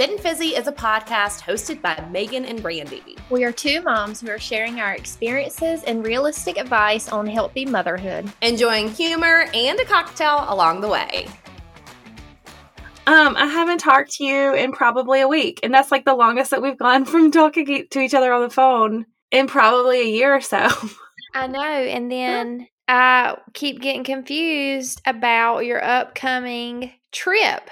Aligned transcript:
Fit 0.00 0.12
and 0.12 0.20
Fizzy 0.20 0.56
is 0.56 0.66
a 0.66 0.72
podcast 0.72 1.42
hosted 1.42 1.82
by 1.82 2.02
Magan 2.10 2.46
and 2.46 2.60
Brandi. 2.60 3.18
We 3.28 3.44
are 3.44 3.52
two 3.52 3.82
moms 3.82 4.22
who 4.22 4.30
are 4.30 4.38
sharing 4.38 4.80
our 4.80 4.94
experiences 4.94 5.82
and 5.82 6.02
realistic 6.02 6.56
advice 6.56 7.10
on 7.10 7.26
healthy 7.26 7.66
motherhood, 7.66 8.32
enjoying 8.40 8.88
humor 8.88 9.44
and 9.52 9.78
a 9.78 9.84
cocktail 9.84 10.46
along 10.48 10.80
the 10.80 10.88
way. 10.88 11.26
Um, 13.06 13.36
I 13.36 13.44
haven't 13.44 13.76
talked 13.76 14.12
to 14.12 14.24
you 14.24 14.54
in 14.54 14.72
probably 14.72 15.20
a 15.20 15.28
week, 15.28 15.60
and 15.62 15.74
that's 15.74 15.92
like 15.92 16.06
the 16.06 16.14
longest 16.14 16.50
that 16.52 16.62
we've 16.62 16.78
gone 16.78 17.04
from 17.04 17.30
talking 17.30 17.86
to 17.90 18.00
each 18.00 18.14
other 18.14 18.32
on 18.32 18.40
the 18.40 18.48
phone 18.48 19.04
in 19.30 19.48
probably 19.48 20.00
a 20.00 20.10
year 20.10 20.34
or 20.34 20.40
so. 20.40 20.66
I 21.34 21.46
know, 21.46 21.60
and 21.60 22.10
then 22.10 22.68
I 22.88 23.36
keep 23.52 23.82
getting 23.82 24.04
confused 24.04 25.02
about 25.04 25.66
your 25.66 25.84
upcoming 25.84 26.90
trip. 27.12 27.68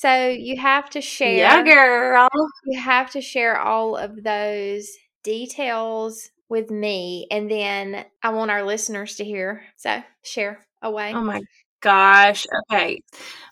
So 0.00 0.28
you 0.28 0.56
have 0.56 0.88
to 0.90 1.02
share. 1.02 1.36
Yeah, 1.36 1.62
girl. 1.62 2.28
You 2.64 2.80
have 2.80 3.10
to 3.10 3.20
share 3.20 3.58
all 3.58 3.96
of 3.96 4.22
those 4.22 4.88
details 5.22 6.30
with 6.48 6.70
me, 6.70 7.26
and 7.30 7.50
then 7.50 8.06
I 8.22 8.30
want 8.30 8.50
our 8.50 8.62
listeners 8.62 9.16
to 9.16 9.24
hear. 9.26 9.62
So 9.76 10.02
share 10.22 10.64
away. 10.80 11.12
Oh 11.14 11.20
my 11.20 11.42
gosh. 11.82 12.46
Okay. 12.72 13.02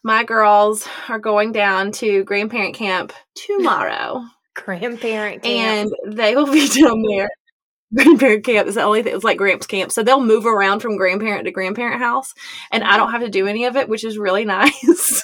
My 0.02 0.24
girls 0.24 0.88
are 1.10 1.18
going 1.18 1.52
down 1.52 1.92
to 1.92 2.24
grandparent 2.24 2.74
camp 2.74 3.12
tomorrow. 3.34 4.24
grandparent 4.54 5.42
camp. 5.42 5.90
And 6.06 6.16
they 6.16 6.34
will 6.34 6.50
be 6.50 6.66
down 6.80 7.02
there. 7.10 7.28
Grandparent 7.94 8.46
camp 8.46 8.68
is 8.68 8.76
the 8.76 8.82
only 8.84 9.02
thing. 9.02 9.14
It's 9.14 9.24
like 9.24 9.36
Gramps 9.36 9.66
camp. 9.66 9.92
So 9.92 10.02
they'll 10.02 10.24
move 10.24 10.46
around 10.46 10.80
from 10.80 10.96
grandparent 10.96 11.44
to 11.44 11.50
grandparent 11.50 12.00
house. 12.00 12.32
And 12.72 12.82
I 12.82 12.86
mm-hmm. 12.86 12.96
don't 12.96 13.12
have 13.12 13.20
to 13.20 13.28
do 13.28 13.46
any 13.46 13.66
of 13.66 13.76
it, 13.76 13.90
which 13.90 14.02
is 14.02 14.16
really 14.16 14.44
nice. 14.46 15.22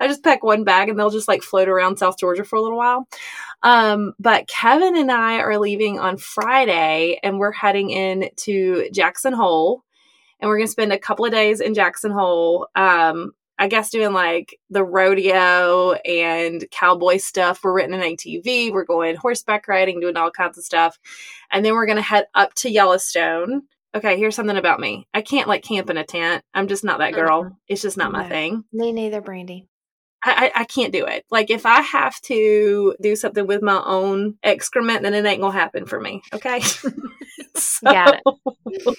I 0.00 0.08
just 0.08 0.22
pack 0.22 0.42
one 0.42 0.64
bag 0.64 0.88
and 0.88 0.98
they'll 0.98 1.10
just 1.10 1.28
like 1.28 1.42
float 1.42 1.68
around 1.68 1.98
South 1.98 2.18
Georgia 2.18 2.44
for 2.44 2.56
a 2.56 2.62
little 2.62 2.78
while. 2.78 3.08
Um, 3.62 4.14
but 4.18 4.48
Kevin 4.48 4.96
and 4.96 5.10
I 5.10 5.38
are 5.38 5.58
leaving 5.58 5.98
on 5.98 6.16
Friday 6.16 7.18
and 7.22 7.38
we're 7.38 7.52
heading 7.52 7.90
in 7.90 8.30
to 8.38 8.88
Jackson 8.92 9.32
Hole 9.32 9.84
and 10.40 10.48
we're 10.48 10.56
going 10.56 10.66
to 10.66 10.72
spend 10.72 10.92
a 10.92 10.98
couple 10.98 11.24
of 11.24 11.32
days 11.32 11.60
in 11.60 11.74
Jackson 11.74 12.10
Hole. 12.10 12.68
Um, 12.74 13.32
I 13.58 13.68
guess 13.68 13.90
doing 13.90 14.12
like 14.12 14.58
the 14.70 14.82
rodeo 14.82 15.92
and 15.92 16.64
cowboy 16.72 17.18
stuff. 17.18 17.62
We're 17.62 17.74
renting 17.74 18.00
an 18.00 18.16
ATV. 18.16 18.72
We're 18.72 18.84
going 18.84 19.14
horseback 19.14 19.68
riding, 19.68 20.00
doing 20.00 20.16
all 20.16 20.32
kinds 20.32 20.58
of 20.58 20.64
stuff. 20.64 20.98
And 21.50 21.64
then 21.64 21.74
we're 21.74 21.86
going 21.86 21.96
to 21.96 22.02
head 22.02 22.26
up 22.34 22.54
to 22.54 22.70
Yellowstone 22.70 23.62
okay, 23.94 24.18
here's 24.18 24.34
something 24.34 24.56
about 24.56 24.80
me. 24.80 25.06
I 25.12 25.22
can't 25.22 25.48
like 25.48 25.62
camp 25.62 25.90
in 25.90 25.96
a 25.96 26.04
tent. 26.04 26.44
I'm 26.54 26.68
just 26.68 26.84
not 26.84 26.98
that 26.98 27.14
girl. 27.14 27.44
Mm-hmm. 27.44 27.54
It's 27.68 27.82
just 27.82 27.96
not 27.96 28.12
no. 28.12 28.18
my 28.18 28.28
thing. 28.28 28.64
Me 28.72 28.92
neither, 28.92 29.20
Brandi. 29.20 29.66
I, 30.24 30.52
I, 30.54 30.64
can't 30.64 30.92
do 30.92 31.04
it. 31.04 31.24
Like 31.30 31.50
if 31.50 31.66
I 31.66 31.80
have 31.80 32.20
to 32.22 32.94
do 33.00 33.16
something 33.16 33.46
with 33.46 33.62
my 33.62 33.82
own 33.84 34.36
excrement, 34.42 35.02
then 35.02 35.14
it 35.14 35.26
ain't 35.26 35.40
gonna 35.40 35.52
happen 35.52 35.86
for 35.86 36.00
me. 36.00 36.22
Okay. 36.32 36.60
so, 37.56 37.92
Got 37.92 38.20
it. 38.24 38.98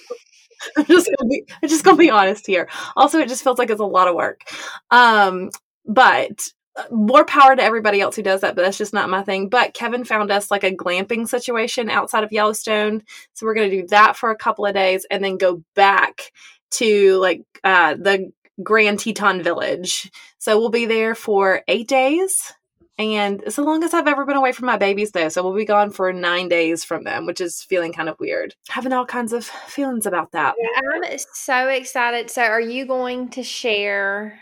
I'm 0.76 0.84
just 0.84 1.10
gonna 1.18 1.28
be 1.28 1.44
I'm 1.62 1.68
just 1.68 1.84
gonna 1.84 1.96
be 1.96 2.10
honest 2.10 2.46
here. 2.46 2.68
Also, 2.96 3.18
it 3.18 3.28
just 3.28 3.42
feels 3.42 3.58
like 3.58 3.70
it's 3.70 3.80
a 3.80 3.86
lot 3.86 4.08
of 4.08 4.14
work. 4.14 4.42
Um, 4.90 5.50
but 5.86 6.48
uh, 6.76 6.82
more 6.90 7.24
power 7.24 7.54
to 7.54 7.62
everybody 7.62 8.00
else 8.00 8.16
who 8.16 8.22
does 8.22 8.40
that, 8.40 8.56
but 8.56 8.62
that's 8.62 8.78
just 8.78 8.92
not 8.92 9.10
my 9.10 9.22
thing. 9.22 9.48
But 9.48 9.74
Kevin 9.74 10.04
found 10.04 10.30
us 10.30 10.50
like 10.50 10.64
a 10.64 10.74
glamping 10.74 11.28
situation 11.28 11.88
outside 11.88 12.24
of 12.24 12.32
Yellowstone. 12.32 13.02
So 13.32 13.46
we're 13.46 13.54
going 13.54 13.70
to 13.70 13.82
do 13.82 13.86
that 13.88 14.16
for 14.16 14.30
a 14.30 14.36
couple 14.36 14.66
of 14.66 14.74
days 14.74 15.06
and 15.10 15.22
then 15.22 15.38
go 15.38 15.62
back 15.74 16.32
to 16.72 17.16
like 17.18 17.42
uh, 17.62 17.94
the 17.94 18.32
Grand 18.62 19.00
Teton 19.00 19.42
Village. 19.42 20.10
So 20.38 20.58
we'll 20.58 20.70
be 20.70 20.86
there 20.86 21.14
for 21.14 21.62
eight 21.68 21.88
days. 21.88 22.52
And 22.96 23.42
it's 23.42 23.56
the 23.56 23.64
longest 23.64 23.92
I've 23.92 24.06
ever 24.06 24.24
been 24.24 24.36
away 24.36 24.52
from 24.52 24.66
my 24.66 24.76
babies, 24.76 25.10
though. 25.10 25.28
So 25.28 25.42
we'll 25.42 25.56
be 25.56 25.64
gone 25.64 25.90
for 25.90 26.12
nine 26.12 26.48
days 26.48 26.84
from 26.84 27.02
them, 27.02 27.26
which 27.26 27.40
is 27.40 27.62
feeling 27.62 27.92
kind 27.92 28.08
of 28.08 28.20
weird. 28.20 28.54
Having 28.68 28.92
all 28.92 29.04
kinds 29.04 29.32
of 29.32 29.44
feelings 29.44 30.06
about 30.06 30.30
that. 30.32 30.54
I'm 30.76 31.18
so 31.32 31.68
excited. 31.68 32.30
So, 32.30 32.42
are 32.42 32.60
you 32.60 32.86
going 32.86 33.30
to 33.30 33.42
share 33.42 34.38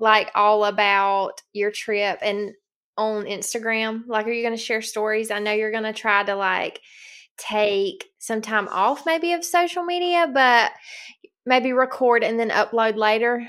like 0.00 0.32
all 0.34 0.64
about 0.64 1.42
your 1.52 1.70
trip 1.70 2.18
and 2.22 2.54
on 2.96 3.24
Instagram? 3.24 4.02
Like, 4.08 4.26
are 4.26 4.32
you 4.32 4.42
going 4.42 4.56
to 4.56 4.62
share 4.62 4.82
stories? 4.82 5.30
I 5.30 5.38
know 5.38 5.52
you're 5.52 5.70
going 5.70 5.84
to 5.84 5.92
try 5.92 6.24
to 6.24 6.34
like 6.34 6.80
take 7.38 8.06
some 8.18 8.40
time 8.40 8.66
off 8.68 9.06
maybe 9.06 9.32
of 9.32 9.44
social 9.44 9.84
media, 9.84 10.28
but 10.32 10.72
maybe 11.46 11.72
record 11.72 12.22
and 12.22 12.38
then 12.38 12.50
upload 12.50 12.96
later? 12.96 13.46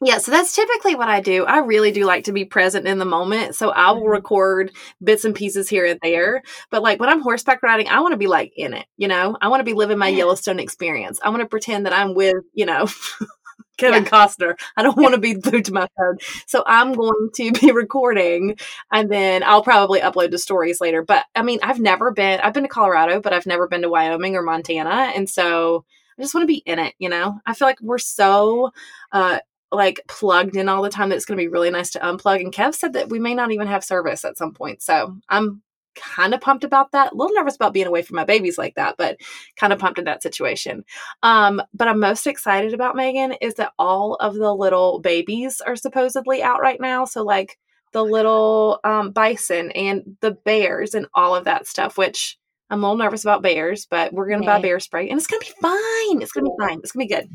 Yeah, 0.00 0.18
so 0.18 0.30
that's 0.30 0.54
typically 0.54 0.94
what 0.94 1.08
I 1.08 1.20
do. 1.20 1.44
I 1.44 1.58
really 1.58 1.90
do 1.90 2.04
like 2.04 2.24
to 2.24 2.32
be 2.32 2.44
present 2.44 2.86
in 2.86 2.98
the 2.98 3.04
moment. 3.04 3.56
So 3.56 3.70
I 3.70 3.90
will 3.90 4.02
mm-hmm. 4.02 4.10
record 4.10 4.72
bits 5.02 5.24
and 5.24 5.34
pieces 5.34 5.68
here 5.68 5.86
and 5.86 5.98
there. 6.02 6.42
But 6.70 6.82
like 6.82 7.00
when 7.00 7.08
I'm 7.08 7.20
horseback 7.20 7.62
riding, 7.64 7.88
I 7.88 8.00
want 8.00 8.12
to 8.12 8.18
be 8.18 8.28
like 8.28 8.52
in 8.56 8.74
it, 8.74 8.86
you 8.96 9.08
know? 9.08 9.36
I 9.40 9.48
want 9.48 9.60
to 9.60 9.64
be 9.64 9.74
living 9.74 9.98
my. 9.98 10.08
Yellowstone 10.08 10.58
experience. 10.58 11.20
I 11.22 11.28
want 11.30 11.42
to 11.42 11.48
pretend 11.48 11.86
that 11.86 11.92
I'm 11.92 12.14
with, 12.14 12.36
you 12.52 12.66
know, 12.66 12.88
Kevin 13.78 14.02
yeah. 14.04 14.08
Costner. 14.08 14.54
I 14.76 14.82
don't 14.82 14.96
want 14.96 15.14
to 15.14 15.20
be 15.20 15.34
glued 15.34 15.66
to 15.66 15.72
my 15.72 15.86
phone. 15.96 16.18
So 16.46 16.64
I'm 16.66 16.92
going 16.92 17.30
to 17.36 17.52
be 17.60 17.72
recording 17.72 18.56
and 18.92 19.10
then 19.10 19.42
I'll 19.42 19.62
probably 19.62 20.00
upload 20.00 20.30
the 20.30 20.38
stories 20.38 20.80
later. 20.80 21.02
But 21.02 21.24
I 21.34 21.42
mean, 21.42 21.60
I've 21.62 21.80
never 21.80 22.10
been, 22.10 22.40
I've 22.40 22.54
been 22.54 22.64
to 22.64 22.68
Colorado, 22.68 23.20
but 23.20 23.32
I've 23.32 23.46
never 23.46 23.68
been 23.68 23.82
to 23.82 23.88
Wyoming 23.88 24.36
or 24.36 24.42
Montana. 24.42 25.12
And 25.14 25.28
so 25.28 25.84
I 26.18 26.22
just 26.22 26.34
want 26.34 26.42
to 26.42 26.52
be 26.52 26.62
in 26.66 26.78
it, 26.78 26.94
you 26.98 27.08
know? 27.08 27.40
I 27.46 27.54
feel 27.54 27.68
like 27.68 27.80
we're 27.80 27.98
so 27.98 28.70
uh 29.12 29.38
like 29.70 30.00
plugged 30.08 30.56
in 30.56 30.68
all 30.68 30.82
the 30.82 30.88
time 30.88 31.10
that 31.10 31.16
it's 31.16 31.24
going 31.26 31.36
to 31.36 31.42
be 31.42 31.48
really 31.48 31.70
nice 31.70 31.90
to 31.90 31.98
unplug. 31.98 32.40
And 32.40 32.52
Kev 32.52 32.74
said 32.74 32.94
that 32.94 33.10
we 33.10 33.18
may 33.18 33.34
not 33.34 33.52
even 33.52 33.66
have 33.66 33.84
service 33.84 34.24
at 34.24 34.38
some 34.38 34.54
point. 34.54 34.82
So 34.82 35.16
I'm 35.28 35.62
kind 35.94 36.32
of 36.32 36.40
pumped 36.40 36.64
about 36.64 36.92
that. 36.92 37.12
A 37.12 37.14
little 37.14 37.34
nervous 37.34 37.56
about 37.56 37.72
being 37.72 37.86
away 37.86 38.02
from 38.02 38.16
my 38.16 38.24
babies 38.24 38.56
like 38.56 38.74
that, 38.76 38.96
but 38.96 39.18
kind 39.56 39.72
of 39.72 39.78
pumped 39.78 39.98
in 39.98 40.04
that 40.06 40.22
situation. 40.22 40.84
Um, 41.22 41.60
but 41.74 41.88
I'm 41.88 42.00
most 42.00 42.26
excited 42.26 42.72
about 42.72 42.96
Magan 42.96 43.32
is 43.40 43.54
that 43.54 43.72
all 43.78 44.14
of 44.14 44.34
the 44.34 44.54
little 44.54 45.00
babies 45.00 45.60
are 45.60 45.76
supposedly 45.76 46.42
out 46.42 46.60
right 46.60 46.80
now. 46.80 47.04
So 47.04 47.22
like 47.22 47.58
the 47.92 48.04
little 48.04 48.80
um, 48.84 49.10
bison 49.10 49.70
and 49.72 50.16
the 50.20 50.32
bears 50.32 50.94
and 50.94 51.06
all 51.14 51.34
of 51.34 51.44
that 51.44 51.66
stuff, 51.66 51.98
which 51.98 52.38
I'm 52.70 52.84
a 52.84 52.86
little 52.86 53.04
nervous 53.04 53.24
about 53.24 53.42
bears, 53.42 53.86
but 53.90 54.12
we're 54.12 54.28
going 54.28 54.40
to 54.40 54.46
buy 54.46 54.60
bear 54.60 54.80
spray 54.80 55.08
and 55.08 55.18
it's 55.18 55.26
going 55.26 55.40
to 55.40 55.46
be 55.46 55.54
fine. 55.60 56.22
It's 56.22 56.32
going 56.32 56.44
to 56.44 56.50
be 56.50 56.66
fine. 56.66 56.80
It's 56.82 56.92
going 56.92 57.08
to 57.08 57.14
be 57.14 57.20
good. 57.20 57.30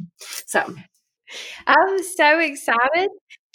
So 0.47 0.75
I'm 1.67 2.03
so 2.03 2.39
excited 2.39 3.09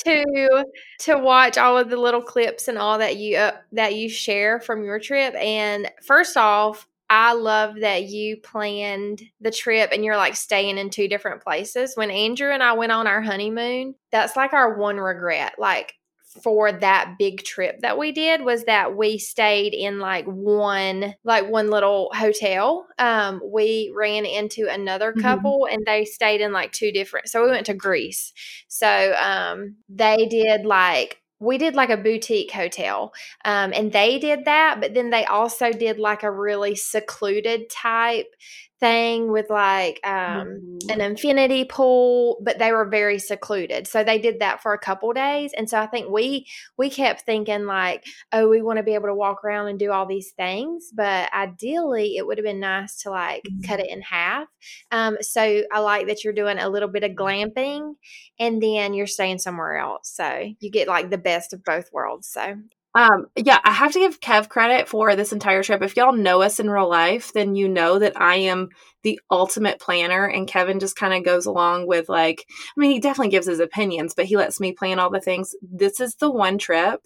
to 0.05 0.65
to 1.01 1.19
watch 1.19 1.59
all 1.59 1.77
of 1.77 1.91
the 1.91 1.97
little 1.97 2.23
clips 2.23 2.69
and 2.69 2.79
all 2.79 2.99
that 2.99 3.17
you 3.17 3.37
uh, 3.37 3.53
that 3.73 3.97
you 3.97 4.09
share 4.09 4.61
from 4.61 4.85
your 4.85 4.99
trip 4.99 5.35
and 5.35 5.91
first 6.03 6.37
off 6.37 6.87
I 7.11 7.33
love 7.33 7.77
that 7.81 8.05
you 8.05 8.37
planned 8.37 9.23
the 9.41 9.51
trip 9.51 9.91
and 9.93 10.05
you're 10.05 10.17
like 10.17 10.37
staying 10.37 10.77
in 10.77 10.91
two 10.91 11.09
different 11.09 11.43
places. 11.43 11.95
When 11.95 12.11
Andrew 12.11 12.51
and 12.51 12.63
I 12.63 12.75
went 12.75 12.93
on 12.93 13.07
our 13.07 13.23
honeymoon, 13.23 13.95
that's 14.13 14.37
like 14.37 14.53
our 14.53 14.77
one 14.77 14.99
regret. 14.99 15.55
Like 15.59 15.95
for 16.43 16.71
that 16.71 17.15
big 17.19 17.43
trip 17.43 17.81
that 17.81 17.97
we 17.99 18.13
did 18.13 18.43
was 18.43 18.65
that 18.65 18.97
we 18.97 19.19
stayed 19.19 19.73
in 19.73 19.99
like 19.99 20.27
one 20.27 21.15
like 21.25 21.49
one 21.49 21.71
little 21.71 22.11
hotel 22.15 22.87
um 22.99 23.41
we 23.45 23.93
ran 23.97 24.27
into 24.27 24.69
another 24.69 25.11
mm-hmm. 25.13 25.23
couple 25.23 25.61
mm-hmm. 25.65 25.75
and 25.75 25.87
they 25.87 26.05
stayed 26.05 26.41
in 26.41 26.53
like 26.53 26.71
two 26.73 26.93
different 26.93 27.29
so 27.29 27.43
we 27.43 27.51
went 27.51 27.67
to 27.67 27.75
greece 27.75 28.33
so 28.69 29.15
um 29.21 29.77
they 29.89 30.27
did 30.27 30.67
like 30.67 31.19
we 31.41 31.57
did 31.57 31.75
like 31.75 31.91
a 31.91 31.97
boutique 31.97 32.51
hotel 32.51 33.13
um, 33.45 33.73
and 33.73 33.93
they 33.93 34.19
did 34.19 34.45
that 34.45 34.81
but 34.81 34.95
then 34.95 35.11
they 35.11 35.25
also 35.25 35.73
did 35.73 35.99
like 35.99 36.25
a 36.25 36.31
really 36.31 36.75
secluded 36.75 37.71
type 37.71 38.35
thing 38.81 39.33
with 39.33 39.51
like 39.51 40.01
um, 40.05 40.13
mm-hmm. 40.15 40.91
an 40.91 41.01
infinity 41.01 41.65
pool 41.65 42.39
but 42.43 42.59
they 42.59 42.71
were 42.71 42.85
very 42.85 43.19
secluded 43.19 43.87
so 43.89 44.05
they 44.05 44.19
did 44.19 44.41
that 44.41 44.63
for 44.63 44.73
a 44.73 44.79
couple 44.79 45.13
days 45.13 45.53
and 45.57 45.69
so 45.69 45.79
i 45.79 45.87
think 45.87 46.09
we 46.11 46.47
we 46.77 46.89
kept 46.89 47.23
thinking 47.23 47.67
like 47.67 48.05
oh 48.33 48.49
we 48.49 48.63
want 48.63 48.77
to 48.77 48.83
be 48.83 48.95
able 48.95 49.09
to 49.09 49.15
walk 49.15 49.45
around 49.45 49.69
and 49.69 49.79
do 49.79 49.91
all 49.91 50.07
these 50.07 50.31
things 50.33 50.91
but 50.95 51.33
ideally 51.33 52.17
it 52.17 52.27
would 52.27 52.39
have 52.39 52.45
been 52.45 52.61
nice 52.61 53.03
to 53.03 53.11
like 53.11 53.43
mm-hmm. 53.43 53.67
cut 53.67 53.81
it 53.81 53.91
in 53.91 54.01
half 54.01 54.47
um, 54.93 55.17
so 55.21 55.63
i 55.73 55.81
like 55.81 56.07
that 56.07 56.23
you're 56.23 56.33
doing 56.33 56.59
a 56.59 56.69
little 56.69 56.89
bit 56.89 57.05
of 57.05 57.13
glamping 57.13 57.95
and 58.39 58.63
then 58.63 58.95
you're 58.95 59.07
staying 59.07 59.39
somewhere 59.39 59.77
else 59.77 60.11
so 60.15 60.53
you 60.61 60.71
get 60.71 60.89
like 60.89 61.11
the 61.11 61.19
best 61.19 61.53
of 61.53 61.65
both 61.65 61.93
worlds 61.93 62.29
so 62.29 62.55
um, 62.99 63.27
yeah, 63.37 63.61
I 63.63 63.71
have 63.71 63.93
to 63.93 64.01
give 64.01 64.21
Kev 64.21 64.49
credit 64.49 64.89
for 64.89 65.15
this 65.15 65.33
entire 65.33 65.63
trip. 65.63 65.83
If 65.83 65.97
y'all 65.97 66.13
know 66.13 66.43
us 66.43 66.59
in 66.59 66.69
real 66.69 66.91
life, 66.91 67.33
then 67.33 67.55
you 67.55 67.69
know 67.69 68.01
that 68.01 68.21
I 68.21 68.35
am 68.35 68.71
the 69.05 69.21
ultimate 69.31 69.79
planner, 69.79 70.25
and 70.27 70.49
Kevin 70.49 70.81
just 70.81 70.97
kind 70.97 71.15
of 71.15 71.25
goes 71.25 71.47
along 71.47 71.87
with 71.87 72.09
like, 72.09 72.45
I 72.49 72.81
mean, 72.81 72.91
he 72.91 72.99
definitely 72.99 73.31
gives 73.31 73.47
his 73.47 73.61
opinions, 73.61 74.15
but 74.17 74.25
he 74.25 74.37
lets 74.37 74.59
me 74.59 74.73
plan 74.73 74.99
all 74.99 75.11
the 75.11 75.21
things. 75.21 75.55
This 75.63 76.01
is 76.01 76.17
the 76.17 76.29
one 76.29 76.59
trip 76.59 77.01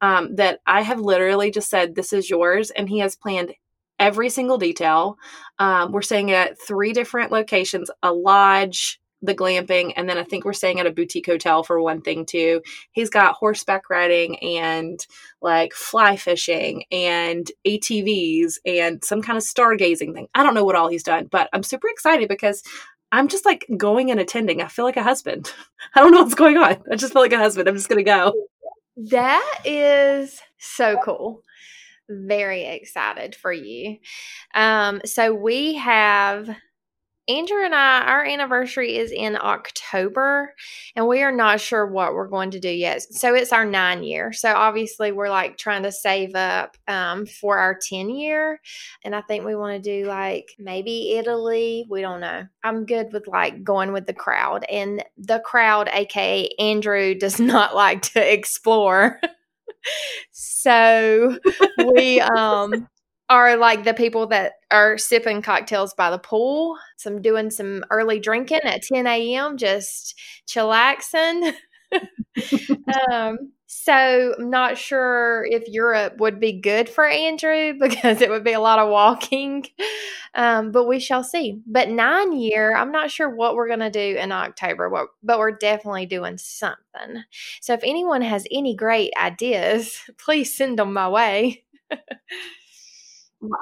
um, 0.00 0.36
that 0.36 0.60
I 0.66 0.80
have 0.80 1.00
literally 1.00 1.50
just 1.50 1.68
said, 1.68 1.94
"This 1.94 2.14
is 2.14 2.30
yours," 2.30 2.70
and 2.70 2.88
he 2.88 3.00
has 3.00 3.14
planned 3.14 3.52
every 3.98 4.30
single 4.30 4.56
detail. 4.56 5.18
Um, 5.58 5.92
we're 5.92 6.00
staying 6.00 6.30
at 6.30 6.56
three 6.58 6.94
different 6.94 7.30
locations: 7.30 7.90
a 8.02 8.10
lodge, 8.10 8.98
the 9.26 9.34
glamping, 9.34 9.92
and 9.96 10.08
then 10.08 10.18
I 10.18 10.24
think 10.24 10.44
we're 10.44 10.52
staying 10.52 10.80
at 10.80 10.86
a 10.86 10.92
boutique 10.92 11.26
hotel 11.26 11.62
for 11.62 11.80
one 11.80 12.00
thing 12.00 12.24
too. 12.24 12.62
He's 12.92 13.10
got 13.10 13.34
horseback 13.34 13.90
riding 13.90 14.38
and 14.42 14.98
like 15.42 15.72
fly 15.72 16.16
fishing 16.16 16.84
and 16.90 17.50
ATVs 17.66 18.54
and 18.64 19.04
some 19.04 19.22
kind 19.22 19.36
of 19.36 19.44
stargazing 19.44 20.14
thing. 20.14 20.28
I 20.34 20.42
don't 20.42 20.54
know 20.54 20.64
what 20.64 20.76
all 20.76 20.88
he's 20.88 21.02
done, 21.02 21.28
but 21.30 21.48
I'm 21.52 21.62
super 21.62 21.88
excited 21.88 22.28
because 22.28 22.62
I'm 23.12 23.28
just 23.28 23.44
like 23.46 23.66
going 23.76 24.10
and 24.10 24.20
attending. 24.20 24.62
I 24.62 24.68
feel 24.68 24.84
like 24.84 24.96
a 24.96 25.02
husband. 25.02 25.52
I 25.94 26.00
don't 26.00 26.12
know 26.12 26.22
what's 26.22 26.34
going 26.34 26.56
on. 26.56 26.82
I 26.90 26.96
just 26.96 27.12
feel 27.12 27.22
like 27.22 27.32
a 27.32 27.38
husband. 27.38 27.68
I'm 27.68 27.76
just 27.76 27.88
going 27.88 28.04
to 28.04 28.10
go. 28.10 28.32
That 29.10 29.60
is 29.64 30.40
so 30.58 30.98
cool. 31.04 31.42
Very 32.08 32.64
excited 32.64 33.34
for 33.34 33.52
you. 33.52 33.98
Um, 34.54 35.00
so 35.04 35.34
we 35.34 35.74
have 35.74 36.48
Andrew 37.28 37.64
and 37.64 37.74
I, 37.74 38.02
our 38.02 38.24
anniversary 38.24 38.96
is 38.96 39.10
in 39.10 39.36
October, 39.36 40.54
and 40.94 41.08
we 41.08 41.22
are 41.22 41.32
not 41.32 41.60
sure 41.60 41.84
what 41.84 42.14
we're 42.14 42.28
going 42.28 42.52
to 42.52 42.60
do 42.60 42.68
yet. 42.68 43.02
So 43.02 43.34
it's 43.34 43.52
our 43.52 43.64
nine 43.64 44.04
year. 44.04 44.32
So 44.32 44.52
obviously, 44.54 45.10
we're 45.10 45.28
like 45.28 45.56
trying 45.56 45.82
to 45.82 45.90
save 45.90 46.36
up 46.36 46.76
um, 46.86 47.26
for 47.26 47.58
our 47.58 47.76
10 47.76 48.10
year. 48.10 48.60
And 49.04 49.14
I 49.14 49.22
think 49.22 49.44
we 49.44 49.56
want 49.56 49.82
to 49.82 50.02
do 50.02 50.06
like 50.06 50.50
maybe 50.58 51.14
Italy. 51.16 51.86
We 51.90 52.00
don't 52.00 52.20
know. 52.20 52.44
I'm 52.62 52.86
good 52.86 53.12
with 53.12 53.26
like 53.26 53.64
going 53.64 53.92
with 53.92 54.06
the 54.06 54.14
crowd, 54.14 54.64
and 54.70 55.04
the 55.18 55.40
crowd, 55.40 55.88
aka 55.92 56.48
Andrew, 56.60 57.14
does 57.14 57.40
not 57.40 57.74
like 57.74 58.02
to 58.12 58.32
explore. 58.32 59.20
so 60.32 61.38
we 61.92 62.20
um 62.20 62.88
are 63.28 63.56
like 63.56 63.84
the 63.84 63.94
people 63.94 64.26
that 64.28 64.54
are 64.70 64.98
sipping 64.98 65.42
cocktails 65.42 65.94
by 65.94 66.10
the 66.10 66.18
pool, 66.18 66.76
some 66.96 67.20
doing 67.22 67.50
some 67.50 67.84
early 67.90 68.20
drinking 68.20 68.60
at 68.64 68.82
10 68.82 69.06
a.m., 69.06 69.56
just 69.56 70.14
chillaxing. 70.48 71.52
um, 73.12 73.52
so 73.66 74.34
I'm 74.38 74.50
not 74.50 74.78
sure 74.78 75.44
if 75.50 75.64
Europe 75.68 76.18
would 76.18 76.38
be 76.38 76.60
good 76.60 76.88
for 76.88 77.06
Andrew 77.06 77.74
because 77.80 78.20
it 78.20 78.30
would 78.30 78.44
be 78.44 78.52
a 78.52 78.60
lot 78.60 78.78
of 78.78 78.88
walking, 78.90 79.66
um, 80.34 80.70
but 80.70 80.86
we 80.86 81.00
shall 81.00 81.24
see. 81.24 81.60
But 81.66 81.88
nine 81.88 82.32
year, 82.32 82.76
I'm 82.76 82.92
not 82.92 83.10
sure 83.10 83.28
what 83.28 83.54
we're 83.54 83.68
going 83.68 83.80
to 83.80 83.90
do 83.90 84.18
in 84.18 84.32
October, 84.32 85.08
but 85.22 85.38
we're 85.38 85.56
definitely 85.56 86.06
doing 86.06 86.38
something. 86.38 87.24
So 87.60 87.74
if 87.74 87.80
anyone 87.82 88.22
has 88.22 88.46
any 88.50 88.74
great 88.74 89.12
ideas, 89.20 89.98
please 90.18 90.56
send 90.56 90.78
them 90.78 90.92
my 90.92 91.08
way. 91.08 91.64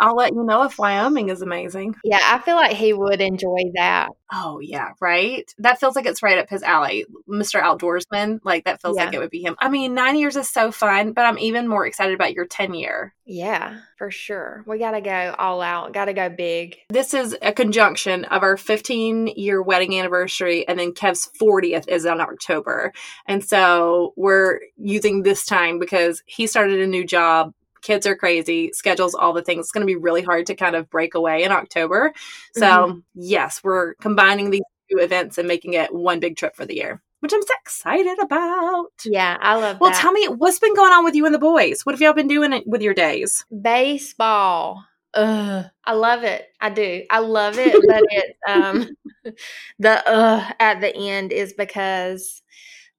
I'll 0.00 0.16
let 0.16 0.32
you 0.32 0.44
know 0.44 0.62
if 0.62 0.78
Wyoming 0.78 1.28
is 1.28 1.42
amazing. 1.42 1.94
Yeah, 2.04 2.20
I 2.22 2.38
feel 2.40 2.56
like 2.56 2.76
he 2.76 2.92
would 2.92 3.20
enjoy 3.20 3.70
that. 3.74 4.10
Oh 4.32 4.58
yeah, 4.60 4.90
right. 5.00 5.52
That 5.58 5.78
feels 5.78 5.96
like 5.96 6.06
it's 6.06 6.22
right 6.22 6.38
up 6.38 6.48
his 6.48 6.62
alley, 6.62 7.06
Mr. 7.28 7.62
Outdoorsman. 7.62 8.40
Like 8.42 8.64
that 8.64 8.80
feels 8.80 8.96
yeah. 8.96 9.04
like 9.04 9.14
it 9.14 9.18
would 9.18 9.30
be 9.30 9.42
him. 9.42 9.56
I 9.60 9.68
mean, 9.68 9.94
nine 9.94 10.16
years 10.16 10.36
is 10.36 10.50
so 10.50 10.72
fun, 10.72 11.12
but 11.12 11.24
I'm 11.24 11.38
even 11.38 11.68
more 11.68 11.86
excited 11.86 12.14
about 12.14 12.34
your 12.34 12.46
ten 12.46 12.74
year. 12.74 13.14
Yeah, 13.26 13.78
for 13.96 14.10
sure. 14.10 14.64
We 14.66 14.78
got 14.78 14.90
to 14.92 15.00
go 15.00 15.34
all 15.38 15.62
out. 15.62 15.92
Got 15.92 16.06
to 16.06 16.12
go 16.12 16.28
big. 16.28 16.76
This 16.90 17.14
is 17.14 17.36
a 17.40 17.52
conjunction 17.52 18.24
of 18.26 18.42
our 18.42 18.58
15 18.58 19.28
year 19.28 19.62
wedding 19.62 19.98
anniversary, 19.98 20.66
and 20.68 20.78
then 20.78 20.92
Kev's 20.92 21.30
40th 21.40 21.88
is 21.88 22.04
in 22.04 22.20
October, 22.20 22.92
and 23.26 23.42
so 23.44 24.12
we're 24.16 24.60
using 24.76 25.22
this 25.22 25.46
time 25.46 25.78
because 25.78 26.22
he 26.26 26.46
started 26.46 26.80
a 26.80 26.86
new 26.86 27.04
job 27.04 27.54
kids 27.84 28.06
are 28.06 28.16
crazy, 28.16 28.70
schedules, 28.72 29.14
all 29.14 29.32
the 29.32 29.42
things. 29.42 29.66
It's 29.66 29.72
going 29.72 29.86
to 29.86 29.92
be 29.92 29.94
really 29.94 30.22
hard 30.22 30.46
to 30.46 30.56
kind 30.56 30.74
of 30.74 30.90
break 30.90 31.14
away 31.14 31.44
in 31.44 31.52
October. 31.52 32.12
So, 32.54 32.66
mm-hmm. 32.66 32.98
yes, 33.14 33.62
we're 33.62 33.94
combining 33.94 34.50
these 34.50 34.62
two 34.90 34.98
events 34.98 35.38
and 35.38 35.46
making 35.46 35.74
it 35.74 35.94
one 35.94 36.18
big 36.18 36.36
trip 36.36 36.56
for 36.56 36.66
the 36.66 36.74
year. 36.74 37.00
Which 37.20 37.32
I'm 37.32 37.42
so 37.42 37.54
excited 37.62 38.18
about. 38.18 38.90
Yeah, 39.04 39.38
I 39.40 39.54
love 39.56 39.80
well, 39.80 39.92
tell 39.92 40.12
me, 40.12 40.26
what's 40.26 40.58
been 40.58 40.74
going 40.74 40.92
on 40.92 41.04
with 41.04 41.14
you 41.14 41.24
and 41.24 41.34
the 41.34 41.38
boys? 41.38 41.86
What 41.86 41.94
have 41.94 42.00
y'all 42.02 42.12
been 42.12 42.28
doing 42.28 42.62
with 42.66 42.82
your 42.82 42.92
days? 42.92 43.46
Baseball. 43.62 44.84
Ugh, 45.14 45.64
I 45.84 45.92
love 45.92 46.24
it. 46.24 46.48
I 46.60 46.70
do. 46.70 47.04
I 47.08 47.20
love 47.20 47.56
it, 47.56 47.72
but 47.86 48.02
it 48.10 48.36
um 48.48 48.88
the 49.78 50.10
uh 50.10 50.50
at 50.58 50.80
the 50.80 50.94
end 50.94 51.32
is 51.32 51.52
because 51.52 52.42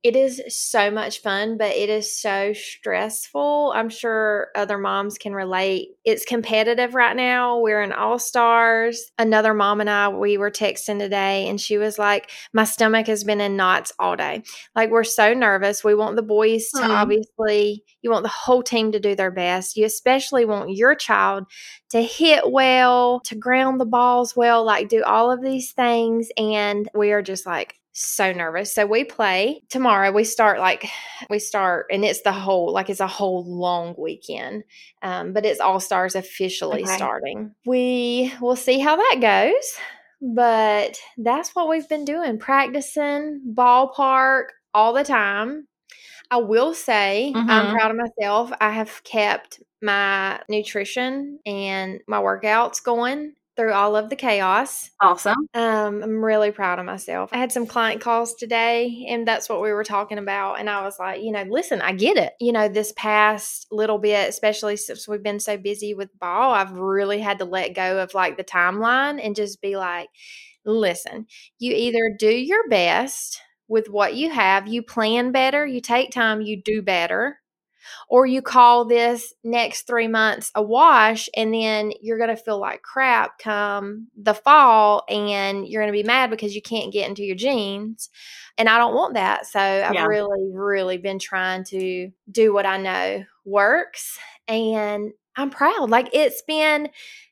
it 0.05 0.15
is 0.15 0.39
so 0.49 0.91
much 0.91 1.23
fun, 1.23 1.57
but 1.57 1.75
it 1.75 1.89
is 1.89 2.15
so 2.15 2.53
stressful. 2.53 3.73
I'm 3.75 3.89
sure 3.89 4.49
other 4.53 4.77
moms 4.77 5.17
can 5.17 5.33
relate. 5.33 5.87
It's 6.05 6.25
competitive 6.25 6.93
right 6.93 7.15
now. 7.15 7.59
We're 7.59 7.81
in 7.81 7.91
All 7.91 8.19
Stars. 8.19 9.11
Another 9.17 9.55
mom 9.55 9.81
and 9.81 9.89
I, 9.89 10.09
we 10.09 10.37
were 10.37 10.51
texting 10.51 10.99
today, 10.99 11.47
and 11.47 11.59
she 11.59 11.79
was 11.79 11.97
like, 11.97 12.29
My 12.53 12.65
stomach 12.65 13.07
has 13.07 13.23
been 13.23 13.41
in 13.41 13.57
knots 13.57 13.93
all 13.97 14.15
day. 14.15 14.43
Like, 14.75 14.91
we're 14.91 15.03
so 15.03 15.33
nervous. 15.33 15.83
We 15.83 15.95
want 15.95 16.17
the 16.17 16.21
boys 16.21 16.69
to 16.75 16.83
mm. 16.83 16.89
obviously, 16.89 17.83
you 18.03 18.11
want 18.11 18.21
the 18.21 18.29
whole 18.29 18.61
team 18.61 18.91
to 18.91 18.99
do 18.99 19.15
their 19.15 19.31
best. 19.31 19.75
You 19.75 19.87
especially 19.87 20.45
want 20.45 20.69
your 20.69 20.93
child 20.93 21.45
to 21.89 22.03
hit 22.03 22.51
well, 22.51 23.21
to 23.21 23.33
ground 23.33 23.81
the 23.81 23.85
balls 23.85 24.35
well, 24.35 24.63
like 24.63 24.87
do 24.87 25.03
all 25.03 25.31
of 25.31 25.41
these 25.41 25.71
things. 25.71 26.29
And 26.37 26.87
we 26.93 27.11
are 27.11 27.23
just 27.23 27.47
like, 27.47 27.79
so 27.95 28.33
nervous. 28.33 28.73
So 28.73 28.85
we 28.85 29.05
play 29.05 29.61
tomorrow. 29.69 30.11
We 30.11 30.25
start 30.25 30.59
like 30.59 30.87
we 31.29 31.39
start, 31.39 31.87
and 31.91 32.03
it's 32.03 32.21
the 32.21 32.33
whole 32.33 32.71
like 32.71 32.89
it's 32.89 32.99
a 32.99 33.07
whole 33.07 33.43
long 33.45 33.95
weekend. 33.97 34.65
Um, 35.01 35.33
but 35.33 35.45
it's 35.45 35.61
all 35.61 35.79
stars 35.79 36.13
officially 36.15 36.83
okay. 36.83 36.95
starting. 36.95 37.55
We 37.65 38.33
will 38.41 38.57
see 38.57 38.79
how 38.79 38.97
that 38.97 39.17
goes. 39.21 39.79
But 40.21 40.97
that's 41.17 41.55
what 41.55 41.69
we've 41.69 41.87
been 41.87 42.05
doing 42.05 42.37
practicing 42.37 43.41
ballpark 43.53 44.45
all 44.73 44.93
the 44.93 45.03
time. 45.03 45.67
I 46.31 46.37
will 46.37 46.73
say 46.73 47.31
mm-hmm. 47.33 47.49
I'm 47.49 47.75
proud 47.75 47.91
of 47.91 47.97
myself. 47.97 48.51
I 48.59 48.71
have 48.71 49.03
kept 49.03 49.61
my 49.81 50.41
nutrition 50.49 51.39
and 51.45 52.01
my 52.07 52.19
workouts 52.19 52.83
going 52.83 53.35
through 53.55 53.73
all 53.73 53.95
of 53.95 54.09
the 54.09 54.15
chaos. 54.15 54.89
Awesome. 55.01 55.47
Um, 55.53 56.03
I'm 56.03 56.23
really 56.23 56.51
proud 56.51 56.79
of 56.79 56.85
myself. 56.85 57.29
I 57.33 57.37
had 57.37 57.51
some 57.51 57.65
client 57.65 58.01
calls 58.01 58.35
today, 58.35 59.05
and 59.09 59.27
that's 59.27 59.47
what 59.47 59.61
we 59.61 59.71
were 59.71 59.83
talking 59.83 60.17
about. 60.17 60.59
And 60.59 60.69
I 60.69 60.83
was 60.83 60.99
like, 60.99 61.21
you 61.21 61.31
know, 61.31 61.43
listen, 61.43 61.81
I 61.81 61.93
get 61.93 62.17
it. 62.17 62.33
You 62.39 62.51
know, 62.51 62.67
this 62.67 62.93
past 62.95 63.67
little 63.71 63.97
bit, 63.97 64.29
especially 64.29 64.77
since 64.77 65.07
we've 65.07 65.23
been 65.23 65.39
so 65.39 65.57
busy 65.57 65.93
with 65.93 66.17
ball, 66.19 66.53
I've 66.53 66.71
really 66.71 67.19
had 67.19 67.39
to 67.39 67.45
let 67.45 67.75
go 67.75 67.99
of 67.99 68.13
like 68.13 68.37
the 68.37 68.43
timeline 68.43 69.23
and 69.23 69.35
just 69.35 69.61
be 69.61 69.77
like, 69.77 70.09
listen, 70.65 71.27
you 71.59 71.73
either 71.73 72.15
do 72.17 72.29
your 72.29 72.67
best 72.69 73.39
with 73.67 73.89
what 73.89 74.15
you 74.15 74.29
have, 74.29 74.67
you 74.67 74.83
plan 74.83 75.31
better, 75.31 75.65
you 75.65 75.81
take 75.81 76.11
time, 76.11 76.41
you 76.41 76.61
do 76.61 76.81
better 76.81 77.39
or 78.09 78.25
you 78.25 78.41
call 78.41 78.85
this 78.85 79.33
next 79.43 79.87
three 79.87 80.07
months 80.07 80.51
a 80.55 80.61
wash 80.61 81.29
and 81.35 81.53
then 81.53 81.91
you're 82.01 82.17
going 82.17 82.35
to 82.35 82.41
feel 82.41 82.59
like 82.59 82.81
crap 82.81 83.39
come 83.39 84.07
the 84.17 84.33
fall 84.33 85.03
and 85.09 85.67
you're 85.67 85.81
going 85.81 85.93
to 85.93 85.97
be 85.97 86.07
mad 86.07 86.29
because 86.29 86.55
you 86.55 86.61
can't 86.61 86.93
get 86.93 87.09
into 87.09 87.23
your 87.23 87.35
jeans. 87.35 88.09
And 88.57 88.69
i 88.69 88.77
don't 88.77 88.95
want 88.95 89.15
that. 89.15 89.45
So 89.45 89.59
i've 89.59 89.93
yeah. 89.93 90.05
really 90.05 90.49
really 90.51 90.97
been 90.97 91.19
trying 91.19 91.63
to 91.65 92.11
do 92.31 92.53
what 92.53 92.65
i 92.65 92.77
know 92.77 93.25
works 93.43 94.17
and 94.47 95.11
i'm 95.35 95.49
proud. 95.49 95.89
Like 95.89 96.09
it's 96.13 96.41
been 96.41 96.89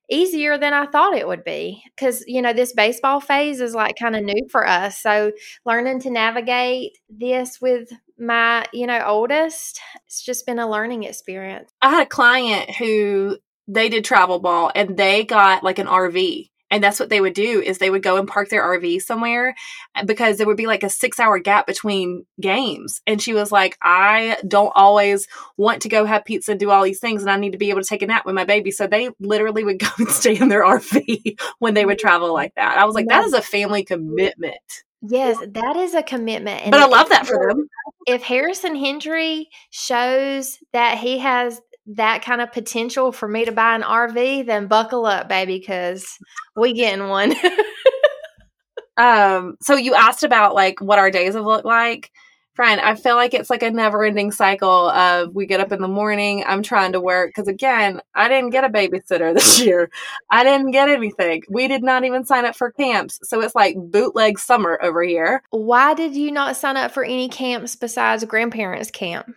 easier 0.10 0.57
than 0.57 0.74
I 0.74 0.86
thought 0.86 1.15
it 1.15 1.27
would 1.27 1.43
be 1.43 1.83
because 1.95 2.24
you 2.27 2.41
know 2.41 2.53
this 2.53 2.74
baseball 2.74 3.19
phase 3.19 3.62
is 3.62 3.74
like 3.74 3.95
kind 4.00 4.15
of 4.15 4.24
new 4.24 4.48
for 4.51 4.67
us. 4.67 5.00
So 5.00 5.31
learning 5.65 6.01
to 6.01 6.10
navigate 6.10 6.98
this 7.10 7.62
with 7.62 7.89
my, 8.17 8.65
you 8.74 8.88
know, 8.88 9.03
oldest, 9.05 9.79
it's 10.05 10.22
just 10.22 10.45
been 10.45 10.60
a 10.60 10.69
learning 10.69 11.03
experience. 11.03 11.72
I 11.81 11.89
had 11.89 12.03
a 12.03 12.10
client 12.10 12.72
who 12.75 13.38
they 13.67 13.89
did 13.89 14.03
travel 14.03 14.39
ball 14.39 14.72
and 14.75 14.98
they 14.98 15.24
got 15.24 15.63
like 15.63 15.79
an 15.79 15.88
RV 15.88 16.50
and 16.74 16.84
that's 16.84 17.00
what 17.00 17.10
they 17.10 17.22
would 17.22 17.36
do 17.36 17.62
is 17.62 17.77
they 17.77 17.92
would 17.92 18.01
go 18.01 18.18
and 18.18 18.27
park 18.27 18.50
their 18.50 18.63
rv 18.63 19.01
somewhere 19.01 19.56
uh, 19.96 20.03
because 20.03 20.38
there 20.38 20.48
would 20.48 20.58
be 20.58 20.65
like 20.65 20.82
a 20.82 20.89
six 20.89 21.20
hour 21.20 21.38
gap 21.38 21.68
between 21.68 22.25
games. 22.42 23.01
And 23.06 23.22
she 23.22 23.34
was 23.34 23.51
like 23.51 23.77
i 23.82 24.38
don't 24.48 24.74
always 24.75 25.27
want 25.56 25.84
to 25.84 25.89
go 25.89 26.03
have 26.03 26.25
pizza 26.25 26.51
and 26.51 26.60
do 26.60 26.72
all 26.72 26.84
these 26.84 27.00
things 27.00 27.22
and 27.22 27.30
i 27.30 27.38
need 27.38 27.51
to 27.51 27.60
be 27.60 27.70
able 27.70 27.82
to 27.82 27.88
take 27.88 28.01
a 28.01 28.08
nap 28.08 28.25
with 28.25 28.36
my 28.36 28.44
baby. 28.44 28.72
So 28.72 28.88
they 28.88 29.10
literally 29.20 29.63
would 29.63 29.80
go 29.80 29.88
and 30.00 30.10
stay 30.10 30.36
in 30.36 30.50
their 30.50 30.63
rv 30.63 31.39
when 31.60 31.75
they 31.75 31.86
would 31.86 32.00
travel 32.00 32.34
like 32.34 32.56
that. 32.56 32.77
I 32.77 32.86
was 32.86 32.96
like 32.96 33.08
that 33.08 33.24
is 33.24 33.34
a 33.34 33.42
family 33.42 33.84
commitment. 33.84 34.58
Yes, 35.06 35.38
that 35.46 35.75
is 35.75 35.94
a 35.94 36.01
commitment. 36.01 36.62
And 36.63 36.72
but 36.72 36.80
I 36.80 36.86
love 36.86 37.10
that 37.10 37.27
for 37.27 37.50
them. 37.50 37.68
If 38.08 38.24
Harrison 38.24 38.75
Hendry 38.75 39.50
shows 39.70 40.60
that 40.72 40.98
he 40.98 41.20
has 41.20 41.62
that 41.88 42.24
kind 42.24 42.42
of 42.42 42.52
potential 42.52 43.12
for 43.12 43.28
me 43.28 43.46
to 43.46 43.52
buy 43.52 43.75
an 43.75 43.82
RV, 43.82 44.46
then 44.46 44.68
buckle 44.68 45.06
up, 45.06 45.28
baby, 45.28 45.60
because 45.60 46.18
we 46.56 46.74
getting 46.74 47.08
one. 47.10 47.34
um, 48.98 49.58
so 49.62 49.75
you 49.75 49.94
asked 49.94 50.24
about 50.24 50.56
like 50.56 50.80
what 50.80 51.00
our 51.00 51.12
days 51.12 51.36
have 51.36 51.46
looked 51.46 51.66
like. 51.66 52.12
Friend, 52.54 52.80
I 52.80 52.94
feel 52.94 53.16
like 53.16 53.34
it's 53.34 53.50
like 53.50 53.63
a 53.63 53.72
never 53.72 54.06
ending 54.06 54.32
cycle 54.32 54.90
of 54.90 55.34
we 55.34 55.48
get 55.48 55.60
up 55.60 55.72
in 55.72 55.82
the 55.82 55.88
morning, 55.88 56.44
I'm 56.46 56.62
trying 56.62 56.92
to 56.92 57.02
work. 57.02 57.30
Because 57.30 57.48
again, 57.48 58.00
I 58.13 58.30
didn't 58.30 58.52
get 58.52 58.63
a 58.63 58.70
babysitter 58.70 59.34
this 59.36 59.60
year. 59.60 59.90
I 60.30 60.44
didn't 60.44 60.70
get 60.70 60.88
anything. 60.88 61.42
We 61.50 61.68
did 61.68 61.82
not 61.82 62.06
even 62.06 62.25
sign 62.25 62.46
up 62.46 62.56
for 62.56 62.72
camps. 62.72 63.20
So 63.24 63.42
it's 63.42 63.56
like 63.56 63.75
bootleg 63.75 64.38
summer 64.38 64.80
over 64.84 65.02
here. 65.02 65.42
Why 65.50 65.96
did 65.96 66.16
you 66.16 66.32
not 66.32 66.56
sign 66.56 66.78
up 66.78 66.92
for 66.92 67.04
any 67.04 67.28
camps 67.28 67.75
besides 67.75 68.24
grandparents' 68.24 68.92
camp? 68.92 69.34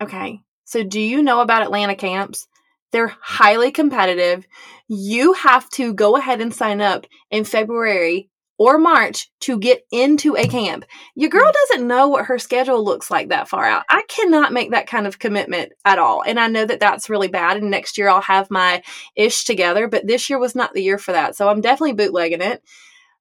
Okay. 0.00 0.40
So 0.66 0.82
do 0.82 1.00
you 1.00 1.22
know 1.22 1.40
about 1.40 1.62
Atlanta 1.62 1.94
camps? 1.94 2.48
They're 2.92 3.14
highly 3.20 3.70
competitive. 3.70 4.46
You 4.88 5.32
have 5.32 5.68
to 5.70 5.94
go 5.94 6.16
ahead 6.16 6.40
and 6.40 6.52
sign 6.52 6.80
up 6.80 7.06
in 7.30 7.44
February 7.44 8.28
or 8.58 8.78
March 8.78 9.30
to 9.40 9.58
get 9.58 9.82
into 9.92 10.34
a 10.36 10.46
camp. 10.48 10.84
Your 11.14 11.30
girl 11.30 11.50
doesn't 11.52 11.86
know 11.86 12.08
what 12.08 12.24
her 12.26 12.38
schedule 12.38 12.82
looks 12.82 13.10
like 13.10 13.28
that 13.28 13.48
far 13.48 13.64
out. 13.64 13.84
I 13.88 14.02
cannot 14.08 14.52
make 14.52 14.72
that 14.72 14.86
kind 14.86 15.06
of 15.06 15.18
commitment 15.18 15.72
at 15.84 15.98
all. 15.98 16.22
And 16.22 16.40
I 16.40 16.48
know 16.48 16.64
that 16.64 16.80
that's 16.80 17.10
really 17.10 17.28
bad. 17.28 17.58
And 17.58 17.70
next 17.70 17.96
year 17.96 18.08
I'll 18.08 18.22
have 18.22 18.50
my 18.50 18.82
ish 19.14 19.44
together, 19.44 19.88
but 19.88 20.06
this 20.06 20.28
year 20.28 20.38
was 20.38 20.54
not 20.54 20.72
the 20.72 20.82
year 20.82 20.98
for 20.98 21.12
that. 21.12 21.36
So 21.36 21.48
I'm 21.48 21.60
definitely 21.60 21.92
bootlegging 21.92 22.42
it. 22.42 22.62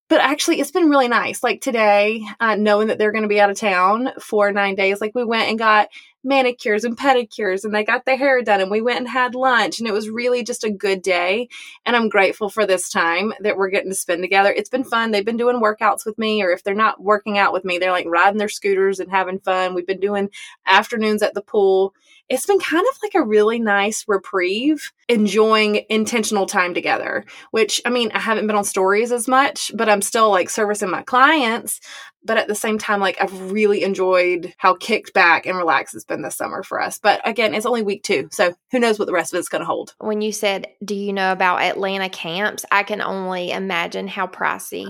But 0.07 0.21
actually, 0.21 0.59
it's 0.59 0.71
been 0.71 0.89
really 0.89 1.07
nice. 1.07 1.41
Like 1.41 1.61
today, 1.61 2.23
uh, 2.39 2.55
knowing 2.55 2.87
that 2.87 2.99
they're 2.99 3.11
going 3.11 3.23
to 3.23 3.27
be 3.27 3.41
out 3.41 3.49
of 3.49 3.57
town 3.57 4.11
for 4.21 4.51
nine 4.51 4.75
days, 4.75 5.01
like 5.01 5.15
we 5.15 5.25
went 5.25 5.49
and 5.49 5.57
got 5.57 5.89
manicures 6.25 6.83
and 6.83 6.97
pedicures 6.97 7.63
and 7.63 7.73
they 7.73 7.83
got 7.83 8.05
their 8.05 8.17
hair 8.17 8.41
done 8.41 8.59
and 8.59 8.71
we 8.71 8.81
went 8.81 8.99
and 8.99 9.07
had 9.07 9.35
lunch 9.35 9.79
and 9.79 9.87
it 9.87 9.93
was 9.93 10.09
really 10.09 10.43
just 10.43 10.63
a 10.63 10.69
good 10.69 11.01
day. 11.01 11.47
And 11.85 11.95
i'm 11.95 12.09
grateful 12.09 12.49
for 12.49 12.65
this 12.65 12.89
time 12.89 13.33
that 13.41 13.57
we're 13.57 13.69
getting 13.69 13.91
to 13.91 13.95
spend 13.95 14.23
together. 14.23 14.51
It's 14.51 14.69
been 14.69 14.83
fun. 14.83 15.11
They've 15.11 15.23
been 15.23 15.37
doing 15.37 15.61
workouts 15.61 16.05
with 16.05 16.17
me 16.17 16.41
or 16.41 16.51
if 16.51 16.63
they're 16.63 16.73
not 16.73 17.01
working 17.01 17.37
out 17.37 17.53
with 17.53 17.63
me 17.63 17.77
they're 17.77 17.91
like 17.91 18.07
riding 18.07 18.39
their 18.39 18.49
scooters 18.49 18.99
and 18.99 19.11
having 19.11 19.39
fun. 19.39 19.73
We've 19.75 19.87
been 19.87 19.99
doing 19.99 20.29
afternoons 20.65 21.21
at 21.21 21.33
the 21.33 21.41
pool 21.41 21.93
it's 22.29 22.45
been 22.45 22.59
kind 22.59 22.85
of 22.91 22.97
like 23.03 23.13
a 23.15 23.25
really 23.25 23.59
nice 23.59 24.05
reprieve, 24.07 24.91
enjoying 25.07 25.85
intentional 25.89 26.45
time 26.45 26.73
together, 26.73 27.23
which 27.51 27.81
I 27.85 27.89
mean, 27.89 28.11
I 28.13 28.19
haven't 28.19 28.47
been 28.47 28.55
on 28.55 28.63
stories 28.63 29.11
as 29.11 29.27
much, 29.27 29.71
but 29.75 29.89
I'm 29.89 30.01
still 30.01 30.29
like 30.31 30.49
servicing 30.49 30.89
my 30.89 31.03
clients. 31.03 31.79
But 32.23 32.37
at 32.37 32.47
the 32.47 32.55
same 32.55 32.79
time, 32.79 32.99
like 32.99 33.17
I've 33.21 33.51
really 33.51 33.83
enjoyed 33.83 34.53
how 34.57 34.75
kicked 34.75 35.13
back 35.13 35.45
and 35.45 35.55
relaxed 35.55 35.93
it's 35.93 36.05
been 36.05 36.23
this 36.23 36.35
summer 36.35 36.63
for 36.63 36.81
us. 36.81 36.97
But 36.97 37.21
again, 37.27 37.53
it's 37.53 37.67
only 37.67 37.83
week 37.83 38.01
two. 38.01 38.29
So 38.31 38.55
who 38.71 38.79
knows 38.79 38.97
what 38.97 39.05
the 39.05 39.13
rest 39.13 39.31
of 39.31 39.37
it's 39.37 39.49
going 39.49 39.61
to 39.61 39.67
hold. 39.67 39.93
When 39.99 40.21
you 40.21 40.31
said, 40.31 40.67
Do 40.83 40.95
you 40.95 41.13
know 41.13 41.31
about 41.31 41.61
Atlanta 41.61 42.09
camps? 42.09 42.65
I 42.71 42.81
can 42.81 43.01
only 43.01 43.51
imagine 43.51 44.07
how 44.07 44.25
pricey 44.25 44.87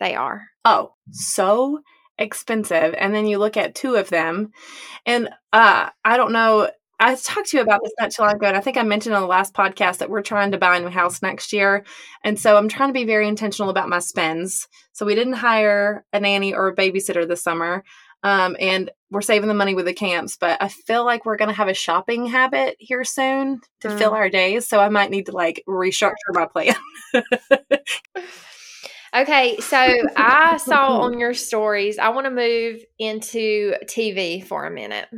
they 0.00 0.14
are. 0.14 0.42
Oh, 0.66 0.92
so 1.10 1.80
expensive. 2.18 2.94
And 2.98 3.14
then 3.14 3.26
you 3.26 3.38
look 3.38 3.56
at 3.56 3.74
two 3.74 3.96
of 3.96 4.10
them, 4.10 4.52
and 5.06 5.28
uh, 5.52 5.90
I 6.04 6.16
don't 6.16 6.32
know. 6.32 6.70
I 7.00 7.16
talked 7.16 7.48
to 7.50 7.56
you 7.56 7.62
about 7.62 7.80
this 7.82 7.92
not 8.00 8.12
too 8.12 8.22
long 8.22 8.36
ago, 8.36 8.46
and 8.46 8.56
I 8.56 8.60
think 8.60 8.76
I 8.76 8.82
mentioned 8.82 9.14
on 9.14 9.22
the 9.22 9.28
last 9.28 9.52
podcast 9.52 9.98
that 9.98 10.10
we're 10.10 10.22
trying 10.22 10.52
to 10.52 10.58
buy 10.58 10.76
a 10.76 10.80
new 10.80 10.88
house 10.88 11.22
next 11.22 11.52
year. 11.52 11.84
And 12.22 12.38
so 12.38 12.56
I'm 12.56 12.68
trying 12.68 12.88
to 12.88 12.94
be 12.94 13.04
very 13.04 13.26
intentional 13.26 13.68
about 13.68 13.88
my 13.88 13.98
spends. 13.98 14.68
So 14.92 15.04
we 15.04 15.16
didn't 15.16 15.34
hire 15.34 16.04
a 16.12 16.20
nanny 16.20 16.54
or 16.54 16.68
a 16.68 16.74
babysitter 16.74 17.26
this 17.26 17.42
summer. 17.42 17.82
Um, 18.22 18.56
and 18.58 18.90
we're 19.10 19.20
saving 19.20 19.48
the 19.48 19.54
money 19.54 19.74
with 19.74 19.84
the 19.84 19.92
camps, 19.92 20.38
but 20.38 20.60
I 20.62 20.68
feel 20.68 21.04
like 21.04 21.26
we're 21.26 21.36
going 21.36 21.50
to 21.50 21.54
have 21.54 21.68
a 21.68 21.74
shopping 21.74 22.24
habit 22.26 22.76
here 22.78 23.04
soon 23.04 23.60
to 23.80 23.88
mm. 23.88 23.98
fill 23.98 24.12
our 24.12 24.30
days. 24.30 24.66
So 24.66 24.80
I 24.80 24.88
might 24.88 25.10
need 25.10 25.26
to 25.26 25.32
like 25.32 25.62
restructure 25.68 26.14
my 26.30 26.46
plan. 26.46 26.74
Okay, 29.14 29.58
so 29.60 29.76
I 30.16 30.56
saw 30.56 31.02
on 31.02 31.18
your 31.18 31.34
stories, 31.34 31.98
I 31.98 32.08
want 32.10 32.26
to 32.26 32.30
move 32.30 32.84
into 32.98 33.74
TV 33.84 34.44
for 34.44 34.66
a 34.66 34.70
minute. 34.70 35.08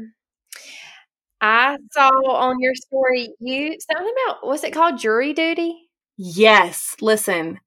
I 1.40 1.78
saw 1.92 2.08
on 2.08 2.56
your 2.60 2.74
story 2.74 3.28
you 3.40 3.76
something 3.80 4.14
about 4.26 4.46
what's 4.46 4.64
it 4.64 4.72
called 4.72 4.98
jury 4.98 5.32
duty? 5.32 5.88
Yes. 6.16 6.96
Listen, 7.00 7.60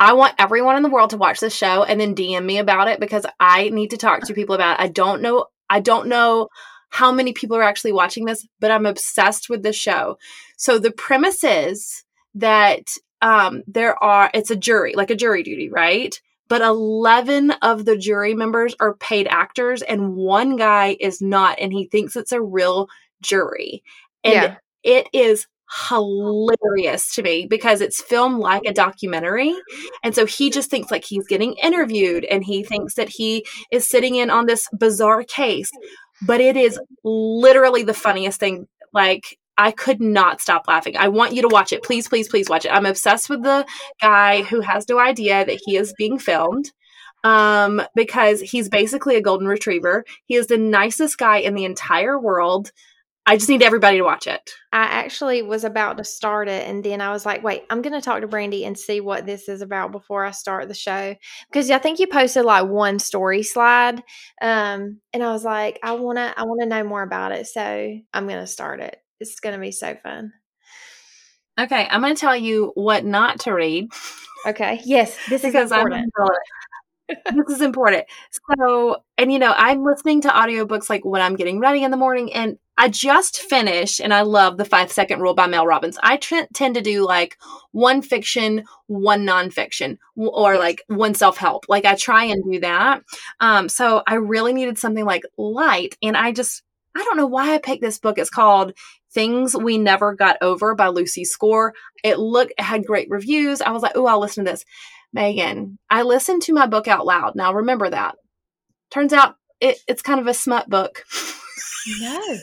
I 0.00 0.14
want 0.14 0.34
everyone 0.38 0.76
in 0.76 0.82
the 0.82 0.88
world 0.88 1.10
to 1.10 1.16
watch 1.16 1.40
this 1.40 1.54
show 1.54 1.84
and 1.84 2.00
then 2.00 2.14
DM 2.14 2.44
me 2.44 2.58
about 2.58 2.88
it 2.88 2.98
because 2.98 3.24
I 3.38 3.68
need 3.68 3.90
to 3.90 3.96
talk 3.96 4.22
to 4.22 4.34
people 4.34 4.54
about 4.54 4.80
it. 4.80 4.82
I 4.82 4.88
don't 4.88 5.22
know 5.22 5.46
I 5.70 5.80
don't 5.80 6.08
know 6.08 6.48
how 6.90 7.10
many 7.10 7.32
people 7.32 7.56
are 7.56 7.62
actually 7.62 7.92
watching 7.92 8.24
this, 8.24 8.46
but 8.60 8.70
I'm 8.70 8.86
obsessed 8.86 9.48
with 9.48 9.62
this 9.62 9.76
show. 9.76 10.16
So 10.56 10.78
the 10.78 10.92
premise 10.92 11.42
is 11.42 12.04
that 12.34 12.82
um, 13.22 13.62
there 13.66 14.02
are, 14.02 14.30
it's 14.34 14.50
a 14.50 14.56
jury, 14.56 14.94
like 14.94 15.10
a 15.10 15.16
jury 15.16 15.42
duty, 15.42 15.68
right? 15.70 16.14
But 16.48 16.60
11 16.60 17.52
of 17.62 17.84
the 17.84 17.96
jury 17.96 18.34
members 18.34 18.74
are 18.80 18.94
paid 18.94 19.26
actors 19.28 19.82
and 19.82 20.14
one 20.14 20.56
guy 20.56 20.96
is 21.00 21.22
not, 21.22 21.58
and 21.58 21.72
he 21.72 21.86
thinks 21.86 22.16
it's 22.16 22.32
a 22.32 22.42
real 22.42 22.88
jury. 23.22 23.82
And 24.22 24.34
yeah. 24.34 24.56
it 24.82 25.08
is 25.12 25.46
hilarious 25.88 27.14
to 27.14 27.22
me 27.22 27.46
because 27.46 27.80
it's 27.80 28.02
filmed 28.02 28.38
like 28.38 28.62
a 28.66 28.72
documentary. 28.72 29.54
And 30.02 30.14
so 30.14 30.26
he 30.26 30.50
just 30.50 30.70
thinks 30.70 30.90
like 30.90 31.04
he's 31.04 31.26
getting 31.26 31.54
interviewed 31.62 32.24
and 32.26 32.44
he 32.44 32.62
thinks 32.62 32.94
that 32.94 33.08
he 33.08 33.44
is 33.72 33.88
sitting 33.88 34.16
in 34.16 34.30
on 34.30 34.46
this 34.46 34.68
bizarre 34.78 35.24
case. 35.24 35.70
But 36.26 36.40
it 36.40 36.56
is 36.56 36.78
literally 37.02 37.82
the 37.82 37.94
funniest 37.94 38.38
thing. 38.38 38.68
Like, 38.92 39.38
I 39.56 39.70
could 39.70 40.00
not 40.00 40.40
stop 40.40 40.66
laughing. 40.66 40.96
I 40.96 41.08
want 41.08 41.32
you 41.32 41.42
to 41.42 41.48
watch 41.48 41.72
it. 41.72 41.82
Please, 41.82 42.08
please, 42.08 42.28
please 42.28 42.48
watch 42.48 42.64
it. 42.64 42.72
I'm 42.72 42.86
obsessed 42.86 43.30
with 43.30 43.42
the 43.42 43.66
guy 44.00 44.42
who 44.42 44.60
has 44.60 44.88
no 44.88 44.98
idea 44.98 45.44
that 45.44 45.60
he 45.64 45.76
is 45.76 45.94
being 45.96 46.18
filmed 46.18 46.72
um, 47.24 47.82
because 47.94 48.40
he's 48.40 48.68
basically 48.68 49.16
a 49.16 49.22
golden 49.22 49.48
retriever. 49.48 50.04
He 50.26 50.36
is 50.36 50.46
the 50.46 50.58
nicest 50.58 51.18
guy 51.18 51.38
in 51.38 51.54
the 51.54 51.64
entire 51.64 52.18
world. 52.18 52.70
I 53.26 53.36
just 53.36 53.48
need 53.48 53.62
everybody 53.62 53.96
to 53.96 54.04
watch 54.04 54.26
it. 54.26 54.50
I 54.70 54.82
actually 54.82 55.40
was 55.40 55.64
about 55.64 55.96
to 55.96 56.04
start 56.04 56.46
it, 56.46 56.68
and 56.68 56.84
then 56.84 57.00
I 57.00 57.10
was 57.10 57.24
like, 57.24 57.42
"Wait, 57.42 57.62
I'm 57.70 57.80
going 57.80 57.94
to 57.94 58.02
talk 58.02 58.20
to 58.20 58.28
Brandi 58.28 58.66
and 58.66 58.78
see 58.78 59.00
what 59.00 59.24
this 59.24 59.48
is 59.48 59.62
about 59.62 59.92
before 59.92 60.26
I 60.26 60.32
start 60.32 60.68
the 60.68 60.74
show." 60.74 61.14
Because 61.50 61.70
I 61.70 61.78
think 61.78 61.98
you 62.00 62.06
posted 62.06 62.44
like 62.44 62.66
one 62.68 62.98
story 62.98 63.42
slide, 63.42 64.02
um, 64.42 65.00
and 65.14 65.22
I 65.22 65.32
was 65.32 65.42
like, 65.42 65.78
"I 65.82 65.92
want 65.92 66.18
to, 66.18 66.34
I 66.38 66.42
want 66.42 66.60
to 66.60 66.68
know 66.68 66.84
more 66.84 67.02
about 67.02 67.32
it." 67.32 67.46
So 67.46 67.62
I'm 67.62 68.28
going 68.28 68.40
to 68.40 68.46
start 68.46 68.80
it. 68.80 68.98
It's 69.20 69.40
going 69.40 69.54
to 69.54 69.60
be 69.60 69.72
so 69.72 69.96
fun. 70.02 70.32
Okay, 71.58 71.86
I'm 71.88 72.00
going 72.00 72.14
to 72.14 72.20
tell 72.20 72.36
you 72.36 72.72
what 72.74 73.04
not 73.04 73.40
to 73.40 73.52
read. 73.52 73.88
Okay. 74.46 74.80
Yes, 74.84 75.16
this 75.28 75.44
is 75.44 75.54
important. 75.54 76.12
this 77.08 77.56
is 77.56 77.60
important. 77.60 78.04
So, 78.58 79.02
and 79.18 79.32
you 79.32 79.38
know, 79.38 79.54
I'm 79.56 79.84
listening 79.84 80.22
to 80.22 80.28
audiobooks 80.28 80.90
like 80.90 81.04
when 81.04 81.22
I'm 81.22 81.36
getting 81.36 81.60
ready 81.60 81.84
in 81.84 81.90
the 81.90 81.96
morning, 81.96 82.32
and 82.32 82.58
I 82.76 82.88
just 82.88 83.40
finished, 83.40 84.00
and 84.00 84.12
I 84.12 84.22
love 84.22 84.56
the 84.56 84.64
five 84.64 84.90
second 84.90 85.20
rule 85.20 85.34
by 85.34 85.46
Mel 85.46 85.66
Robbins. 85.66 85.98
I 86.02 86.16
t- 86.16 86.46
tend 86.52 86.74
to 86.74 86.80
do 86.80 87.06
like 87.06 87.38
one 87.72 88.02
fiction, 88.02 88.64
one 88.86 89.24
nonfiction, 89.24 89.98
or 90.16 90.58
like 90.58 90.82
one 90.88 91.14
self 91.14 91.36
help. 91.36 91.66
Like 91.68 91.84
I 91.84 91.94
try 91.94 92.24
and 92.24 92.42
do 92.50 92.60
that. 92.60 93.02
Um, 93.40 93.68
so 93.68 94.02
I 94.06 94.14
really 94.14 94.52
needed 94.52 94.78
something 94.78 95.04
like 95.04 95.22
light, 95.36 95.96
and 96.02 96.16
I 96.16 96.32
just 96.32 96.62
I 96.96 97.02
don't 97.04 97.16
know 97.16 97.26
why 97.26 97.54
I 97.54 97.58
picked 97.58 97.82
this 97.82 97.98
book. 97.98 98.18
It's 98.18 98.30
called 98.30 98.72
Things 99.14 99.56
We 99.56 99.78
Never 99.78 100.14
Got 100.14 100.36
Over 100.42 100.74
by 100.74 100.88
Lucy 100.88 101.24
Score. 101.24 101.72
It 102.02 102.18
looked 102.18 102.52
it 102.58 102.62
had 102.62 102.84
great 102.84 103.08
reviews. 103.08 103.62
I 103.62 103.70
was 103.70 103.82
like, 103.82 103.92
oh, 103.94 104.06
I'll 104.06 104.20
listen 104.20 104.44
to 104.44 104.50
this. 104.50 104.64
Magan, 105.12 105.78
I 105.88 106.02
listened 106.02 106.42
to 106.42 106.52
my 106.52 106.66
book 106.66 106.88
out 106.88 107.06
loud. 107.06 107.36
Now 107.36 107.54
remember 107.54 107.88
that. 107.88 108.16
Turns 108.90 109.12
out 109.12 109.36
it, 109.60 109.78
it's 109.86 110.02
kind 110.02 110.20
of 110.20 110.26
a 110.26 110.34
smut 110.34 110.68
book. 110.68 111.04
No. 112.00 112.20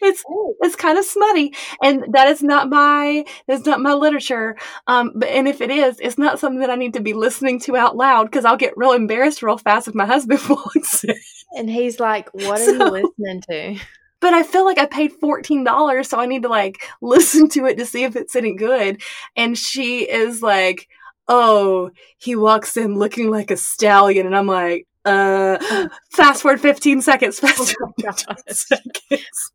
it's 0.00 0.22
it's 0.60 0.76
kind 0.76 0.98
of 0.98 1.04
smutty 1.04 1.54
and 1.82 2.04
that 2.12 2.28
is 2.28 2.42
not 2.42 2.68
my 2.68 3.24
that's 3.46 3.66
not 3.66 3.80
my 3.80 3.92
literature 3.92 4.56
um 4.86 5.12
but 5.14 5.28
and 5.28 5.46
if 5.46 5.60
it 5.60 5.70
is 5.70 6.00
it's 6.00 6.18
not 6.18 6.38
something 6.38 6.60
that 6.60 6.70
i 6.70 6.74
need 6.74 6.94
to 6.94 7.00
be 7.00 7.12
listening 7.12 7.60
to 7.60 7.76
out 7.76 7.96
loud 7.96 8.24
because 8.24 8.44
i'll 8.44 8.56
get 8.56 8.76
real 8.76 8.92
embarrassed 8.92 9.42
real 9.42 9.58
fast 9.58 9.86
if 9.86 9.94
my 9.94 10.06
husband 10.06 10.40
walks 10.48 11.04
in 11.04 11.14
and 11.56 11.68
he's 11.68 12.00
like 12.00 12.32
what 12.32 12.60
are 12.60 12.64
so, 12.64 12.72
you 12.72 12.90
listening 12.90 13.42
to 13.42 13.76
but 14.24 14.32
i 14.32 14.42
feel 14.42 14.64
like 14.64 14.78
i 14.78 14.86
paid 14.86 15.12
$14 15.20 16.06
so 16.06 16.18
i 16.18 16.24
need 16.24 16.44
to 16.44 16.48
like 16.48 16.78
listen 17.02 17.46
to 17.50 17.66
it 17.66 17.76
to 17.76 17.84
see 17.84 18.04
if 18.04 18.16
it's 18.16 18.34
any 18.34 18.54
good 18.54 19.02
and 19.36 19.58
she 19.58 20.08
is 20.10 20.40
like 20.40 20.88
oh 21.28 21.90
he 22.16 22.34
walks 22.34 22.78
in 22.78 22.98
looking 22.98 23.30
like 23.30 23.50
a 23.50 23.56
stallion 23.58 24.24
and 24.24 24.34
i'm 24.34 24.46
like 24.46 24.86
uh, 25.04 25.58
fast 26.12 26.40
forward 26.40 26.62
15 26.62 27.02
seconds. 27.02 27.38
Fast 27.38 27.60
oh 27.60 27.92
forward 27.92 28.16
15 28.16 28.36
seconds. 28.48 29.52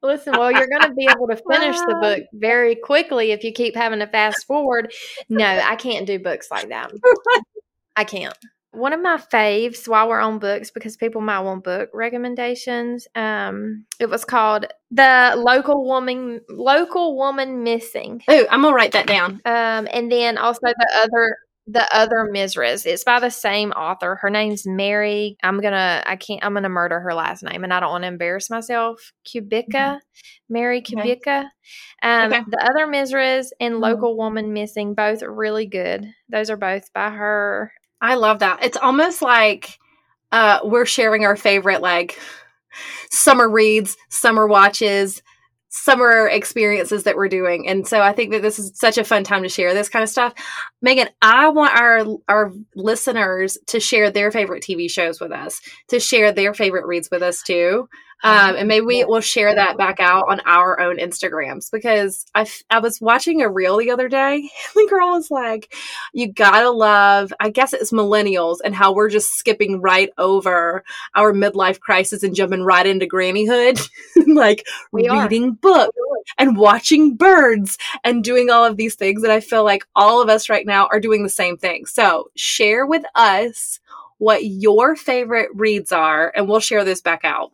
Listen, 0.00 0.34
well, 0.38 0.52
you're 0.52 0.68
going 0.68 0.82
to 0.82 0.94
be 0.94 1.08
able 1.10 1.26
to 1.26 1.34
finish 1.50 1.76
the 1.76 1.98
book 2.00 2.22
very 2.32 2.76
quickly 2.76 3.32
if 3.32 3.42
you 3.42 3.50
keep 3.50 3.74
having 3.74 3.98
to 3.98 4.06
fast 4.06 4.46
forward. 4.46 4.92
No, 5.28 5.44
I 5.44 5.74
can't 5.74 6.06
do 6.06 6.20
books 6.20 6.52
like 6.52 6.68
that. 6.68 6.92
I 7.96 8.04
can't. 8.04 8.38
One 8.76 8.92
of 8.92 9.00
my 9.00 9.16
faves 9.16 9.88
while 9.88 10.08
we're 10.08 10.20
on 10.20 10.38
books, 10.38 10.70
because 10.70 10.96
people 10.96 11.20
might 11.22 11.40
want 11.40 11.64
book 11.64 11.88
recommendations, 11.94 13.08
um, 13.14 13.86
it 13.98 14.10
was 14.10 14.24
called 14.24 14.66
The 14.90 15.34
Local 15.36 15.86
Woman 15.86 16.40
Local 16.48 17.16
Woman 17.16 17.62
Missing. 17.62 18.22
Oh, 18.28 18.46
I'm 18.50 18.62
gonna 18.62 18.74
write 18.74 18.92
that 18.92 19.06
down. 19.06 19.40
Um, 19.46 19.88
and 19.92 20.12
then 20.12 20.36
also 20.38 20.60
the 20.62 20.90
other 21.02 21.36
The 21.68 21.88
Other 21.96 22.24
Mizra's. 22.30 22.86
It's 22.86 23.02
by 23.02 23.18
the 23.18 23.30
same 23.30 23.72
author. 23.72 24.16
Her 24.16 24.30
name's 24.30 24.66
Mary. 24.66 25.36
I'm 25.42 25.58
gonna 25.60 26.02
I 26.06 26.16
can't 26.16 26.44
I'm 26.44 26.54
gonna 26.54 26.68
murder 26.68 27.00
her 27.00 27.14
last 27.14 27.42
name 27.42 27.64
and 27.64 27.72
I 27.74 27.80
don't 27.80 27.90
want 27.90 28.04
to 28.04 28.08
embarrass 28.08 28.50
myself. 28.50 29.12
Kubica. 29.26 29.66
Mhm. 29.72 30.00
Mary 30.48 30.78
Okay. 30.80 31.16
Kubica. 31.26 31.44
Um 32.02 32.32
Okay. 32.32 32.42
The 32.50 32.62
Other 32.70 32.86
Mrs. 32.86 33.48
and 33.60 33.76
Mhm. 33.76 33.80
Local 33.80 34.16
Woman 34.16 34.52
Missing, 34.52 34.94
both 34.94 35.22
really 35.22 35.66
good. 35.66 36.06
Those 36.28 36.50
are 36.50 36.56
both 36.56 36.92
by 36.92 37.10
her. 37.10 37.72
I 38.00 38.14
love 38.14 38.40
that. 38.40 38.62
It's 38.62 38.76
almost 38.76 39.22
like 39.22 39.78
uh, 40.32 40.60
we're 40.64 40.86
sharing 40.86 41.24
our 41.24 41.36
favorite 41.36 41.80
like 41.80 42.18
summer 43.10 43.48
reads, 43.48 43.96
summer 44.10 44.46
watches, 44.46 45.22
summer 45.68 46.26
experiences 46.26 47.04
that 47.04 47.16
we're 47.16 47.28
doing. 47.28 47.68
And 47.68 47.86
so 47.86 48.00
I 48.00 48.12
think 48.12 48.32
that 48.32 48.42
this 48.42 48.58
is 48.58 48.72
such 48.74 48.98
a 48.98 49.04
fun 49.04 49.24
time 49.24 49.42
to 49.42 49.48
share 49.48 49.74
this 49.74 49.88
kind 49.88 50.02
of 50.02 50.08
stuff. 50.08 50.32
Magan, 50.80 51.08
I 51.20 51.48
want 51.50 51.78
our 51.78 52.06
our 52.28 52.52
listeners 52.74 53.58
to 53.68 53.80
share 53.80 54.10
their 54.10 54.30
favorite 54.30 54.62
TV 54.62 54.90
shows 54.90 55.20
with 55.20 55.32
us, 55.32 55.60
to 55.88 56.00
share 56.00 56.32
their 56.32 56.54
favorite 56.54 56.86
reads 56.86 57.08
with 57.10 57.22
us 57.22 57.42
too. 57.42 57.88
Um, 58.24 58.56
and 58.56 58.66
maybe 58.66 58.84
we 58.86 59.04
will 59.04 59.20
share 59.20 59.54
that 59.54 59.76
back 59.76 60.00
out 60.00 60.24
on 60.28 60.40
our 60.46 60.80
own 60.80 60.96
Instagrams 60.96 61.70
because 61.70 62.24
I, 62.34 62.42
f- 62.42 62.62
I 62.70 62.78
was 62.80 63.00
watching 63.00 63.42
a 63.42 63.48
reel 63.48 63.76
the 63.76 63.90
other 63.90 64.08
day. 64.08 64.36
And 64.76 64.86
the 64.86 64.90
girl 64.90 65.10
was 65.10 65.30
like, 65.30 65.74
you 66.12 66.32
gotta 66.32 66.70
love, 66.70 67.32
I 67.38 67.50
guess 67.50 67.72
it's 67.72 67.92
millennials 67.92 68.58
and 68.64 68.74
how 68.74 68.92
we're 68.92 69.10
just 69.10 69.34
skipping 69.34 69.80
right 69.80 70.10
over 70.18 70.82
our 71.14 71.32
midlife 71.32 71.78
crisis 71.78 72.22
and 72.22 72.34
jumping 72.34 72.62
right 72.62 72.86
into 72.86 73.06
grannyhood. 73.06 73.86
like 74.34 74.66
We 74.92 75.08
are. 75.08 75.22
reading 75.22 75.52
books 75.52 75.96
and 76.38 76.56
watching 76.56 77.16
birds 77.16 77.78
and 78.02 78.24
doing 78.24 78.50
all 78.50 78.64
of 78.64 78.76
these 78.76 78.94
things. 78.96 79.22
And 79.22 79.32
I 79.32 79.40
feel 79.40 79.62
like 79.64 79.84
all 79.94 80.20
of 80.22 80.28
us 80.28 80.48
right 80.48 80.66
now 80.66 80.86
are 80.90 81.00
doing 81.00 81.22
the 81.22 81.28
same 81.28 81.56
thing. 81.56 81.86
So 81.86 82.30
share 82.34 82.86
with 82.86 83.04
us 83.14 83.78
what 84.18 84.44
your 84.44 84.96
favorite 84.96 85.50
reads 85.54 85.92
are, 85.92 86.32
and 86.34 86.48
we'll 86.48 86.60
share 86.60 86.84
this 86.84 87.02
back 87.02 87.20
out. 87.22 87.52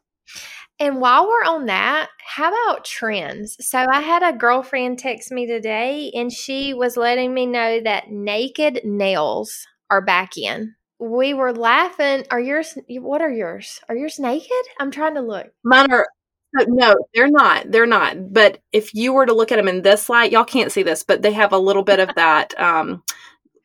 And 0.78 1.00
while 1.00 1.28
we're 1.28 1.44
on 1.44 1.66
that, 1.66 2.08
how 2.18 2.48
about 2.48 2.84
trends? 2.84 3.56
So 3.60 3.84
I 3.92 4.00
had 4.00 4.22
a 4.22 4.36
girlfriend 4.36 4.98
text 4.98 5.30
me 5.30 5.46
today 5.46 6.10
and 6.14 6.32
she 6.32 6.74
was 6.74 6.96
letting 6.96 7.32
me 7.32 7.46
know 7.46 7.80
that 7.80 8.10
naked 8.10 8.80
nails 8.84 9.66
are 9.90 10.00
back 10.00 10.36
in. 10.36 10.74
We 10.98 11.34
were 11.34 11.52
laughing. 11.52 12.24
Are 12.30 12.40
yours 12.40 12.76
what 12.88 13.20
are 13.20 13.30
yours? 13.30 13.80
Are 13.88 13.96
yours 13.96 14.18
naked? 14.18 14.50
I'm 14.80 14.90
trying 14.90 15.14
to 15.14 15.20
look. 15.20 15.52
Mine 15.64 15.92
are 15.92 16.06
no, 16.54 16.64
no, 16.68 16.94
they're 17.14 17.30
not. 17.30 17.70
They're 17.70 17.86
not. 17.86 18.32
But 18.32 18.60
if 18.72 18.94
you 18.94 19.12
were 19.12 19.26
to 19.26 19.34
look 19.34 19.52
at 19.52 19.56
them 19.56 19.68
in 19.68 19.82
this 19.82 20.08
light, 20.08 20.32
y'all 20.32 20.44
can't 20.44 20.72
see 20.72 20.82
this, 20.82 21.02
but 21.02 21.22
they 21.22 21.32
have 21.32 21.52
a 21.52 21.58
little 21.58 21.82
bit 21.82 22.00
of 22.00 22.12
that 22.16 22.58
um, 22.60 23.02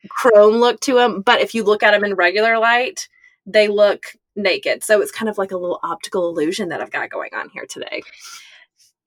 chrome 0.08 0.56
look 0.56 0.80
to 0.80 0.94
them. 0.94 1.22
But 1.22 1.40
if 1.40 1.54
you 1.54 1.64
look 1.64 1.82
at 1.82 1.90
them 1.90 2.04
in 2.04 2.14
regular 2.14 2.58
light, 2.58 3.08
they 3.44 3.68
look 3.68 4.04
naked. 4.38 4.82
So 4.84 5.02
it's 5.02 5.12
kind 5.12 5.28
of 5.28 5.36
like 5.36 5.50
a 5.50 5.56
little 5.56 5.80
optical 5.82 6.28
illusion 6.28 6.70
that 6.70 6.80
I've 6.80 6.90
got 6.90 7.10
going 7.10 7.34
on 7.34 7.50
here 7.50 7.66
today. 7.68 8.02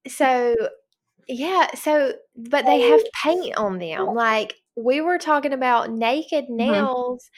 So 0.07 0.55
yeah, 1.27 1.67
so 1.75 2.13
but 2.35 2.65
they 2.65 2.81
have 2.81 3.01
paint 3.23 3.55
on 3.57 3.79
them. 3.79 4.09
Oh. 4.09 4.13
Like 4.13 4.55
we 4.75 5.01
were 5.01 5.17
talking 5.17 5.53
about 5.53 5.91
naked 5.91 6.45
mm-hmm. 6.45 6.57
nails. 6.57 7.29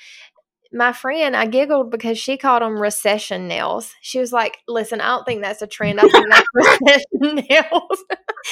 My 0.75 0.91
friend, 0.91 1.35
I 1.35 1.45
giggled 1.45 1.91
because 1.91 2.17
she 2.17 2.35
called 2.35 2.63
them 2.63 2.81
recession 2.81 3.47
nails. 3.47 3.93
She 4.01 4.19
was 4.19 4.33
like, 4.33 4.57
"Listen, 4.67 5.01
I 5.01 5.09
don't 5.09 5.23
think 5.23 5.43
that's 5.43 5.61
a 5.61 5.67
trend. 5.67 5.99
I 5.99 6.07
think 6.07 6.25
that's 6.29 6.47
recession 6.55 7.45
nails." 7.47 8.03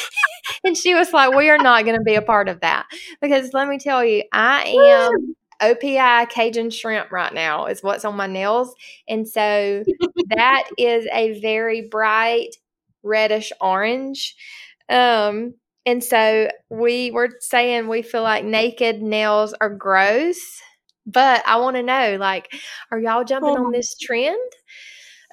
and 0.63 0.77
she 0.77 0.93
was 0.93 1.11
like, 1.13 1.33
"We 1.33 1.49
are 1.49 1.57
not 1.57 1.83
going 1.83 1.97
to 1.97 2.03
be 2.03 2.13
a 2.13 2.21
part 2.21 2.47
of 2.47 2.59
that 2.59 2.85
because 3.21 3.53
let 3.53 3.67
me 3.67 3.79
tell 3.79 4.05
you, 4.05 4.23
I 4.31 4.65
am 4.65 5.35
OPI 5.61 6.29
Cajun 6.29 6.69
shrimp 6.69 7.11
right 7.11 7.33
now 7.33 7.65
is 7.67 7.83
what's 7.83 8.05
on 8.05 8.15
my 8.15 8.27
nails, 8.27 8.73
and 9.07 9.27
so 9.27 9.83
that 10.29 10.63
is 10.77 11.07
a 11.13 11.39
very 11.39 11.87
bright 11.89 12.55
reddish 13.03 13.51
orange. 13.61 14.35
Um, 14.89 15.55
and 15.85 16.03
so 16.03 16.49
we 16.69 17.11
were 17.11 17.29
saying 17.39 17.87
we 17.87 18.01
feel 18.01 18.23
like 18.23 18.43
naked 18.45 19.01
nails 19.01 19.53
are 19.59 19.69
gross, 19.69 20.37
but 21.05 21.41
I 21.47 21.57
want 21.57 21.75
to 21.77 21.83
know 21.83 22.17
like, 22.19 22.53
are 22.91 22.99
y'all 22.99 23.23
jumping 23.23 23.57
Oh. 23.57 23.65
on 23.65 23.71
this 23.71 23.95
trend? 23.97 24.37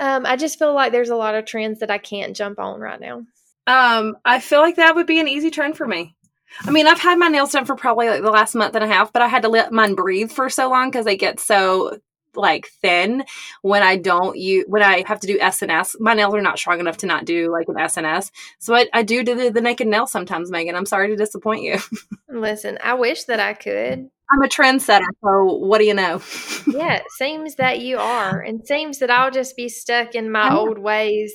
Um, 0.00 0.24
I 0.26 0.36
just 0.36 0.58
feel 0.58 0.74
like 0.74 0.92
there's 0.92 1.10
a 1.10 1.16
lot 1.16 1.34
of 1.34 1.44
trends 1.44 1.80
that 1.80 1.90
I 1.90 1.98
can't 1.98 2.36
jump 2.36 2.58
on 2.60 2.80
right 2.80 3.00
now. 3.00 3.22
Um, 3.66 4.16
I 4.24 4.38
feel 4.40 4.60
like 4.60 4.76
that 4.76 4.94
would 4.94 5.06
be 5.06 5.20
an 5.20 5.28
easy 5.28 5.50
trend 5.50 5.76
for 5.76 5.86
me. 5.86 6.14
I 6.62 6.70
mean, 6.70 6.86
I've 6.86 7.00
had 7.00 7.18
my 7.18 7.28
nails 7.28 7.52
done 7.52 7.64
for 7.64 7.76
probably 7.76 8.08
like 8.08 8.22
the 8.22 8.30
last 8.30 8.54
month 8.54 8.74
and 8.74 8.84
a 8.84 8.88
half, 8.88 9.12
but 9.12 9.22
I 9.22 9.28
had 9.28 9.42
to 9.42 9.48
let 9.48 9.72
mine 9.72 9.94
breathe 9.94 10.30
for 10.30 10.48
so 10.48 10.68
long 10.70 10.90
because 10.90 11.04
they 11.04 11.16
get 11.16 11.40
so 11.40 11.98
like 12.34 12.68
thin 12.82 13.24
when 13.62 13.82
I 13.82 13.96
don't 13.96 14.36
use 14.36 14.64
when 14.68 14.82
I 14.82 15.02
have 15.06 15.20
to 15.20 15.26
do 15.26 15.38
SNS. 15.38 15.96
My 16.00 16.14
nails 16.14 16.34
are 16.34 16.42
not 16.42 16.58
strong 16.58 16.80
enough 16.80 16.98
to 16.98 17.06
not 17.06 17.24
do 17.24 17.50
like 17.50 17.68
an 17.68 17.74
SNS, 17.74 18.30
so 18.58 18.74
I, 18.74 18.86
I 18.92 19.02
do 19.02 19.22
do 19.22 19.34
the, 19.34 19.50
the 19.50 19.60
naked 19.60 19.86
nail 19.86 20.06
sometimes. 20.06 20.50
Magan, 20.50 20.74
I'm 20.74 20.86
sorry 20.86 21.08
to 21.08 21.16
disappoint 21.16 21.62
you. 21.62 21.78
Listen, 22.28 22.78
I 22.82 22.94
wish 22.94 23.24
that 23.24 23.40
I 23.40 23.54
could. 23.54 24.10
I'm 24.30 24.42
a 24.42 24.48
trendsetter, 24.48 25.06
so 25.24 25.54
what 25.54 25.78
do 25.78 25.84
you 25.84 25.94
know? 25.94 26.20
Yeah, 26.66 26.96
it 26.96 27.10
seems 27.16 27.54
that 27.54 27.80
you 27.80 27.98
are, 27.98 28.40
and 28.40 28.66
seems 28.66 28.98
that 28.98 29.10
I'll 29.10 29.30
just 29.30 29.56
be 29.56 29.68
stuck 29.68 30.14
in 30.14 30.30
my 30.30 30.54
old 30.54 30.78
ways. 30.78 31.32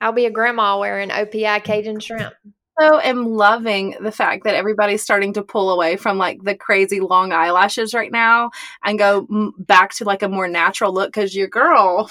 I'll 0.00 0.12
be 0.12 0.24
a 0.24 0.30
grandma 0.30 0.78
wearing 0.78 1.10
OPI 1.10 1.62
Cajun 1.62 2.00
shrimp. 2.00 2.32
Also 2.80 2.98
am 3.00 3.26
loving 3.26 3.96
the 4.00 4.12
fact 4.12 4.44
that 4.44 4.54
everybody's 4.54 5.02
starting 5.02 5.32
to 5.34 5.42
pull 5.42 5.70
away 5.70 5.96
from 5.96 6.18
like 6.18 6.42
the 6.42 6.54
crazy 6.54 7.00
long 7.00 7.32
eyelashes 7.32 7.94
right 7.94 8.10
now 8.12 8.50
and 8.84 8.98
go 8.98 9.26
m- 9.30 9.52
back 9.58 9.92
to 9.94 10.04
like 10.04 10.22
a 10.22 10.28
more 10.28 10.48
natural 10.48 10.92
look 10.92 11.08
because 11.12 11.34
your 11.34 11.48
girl, 11.48 12.10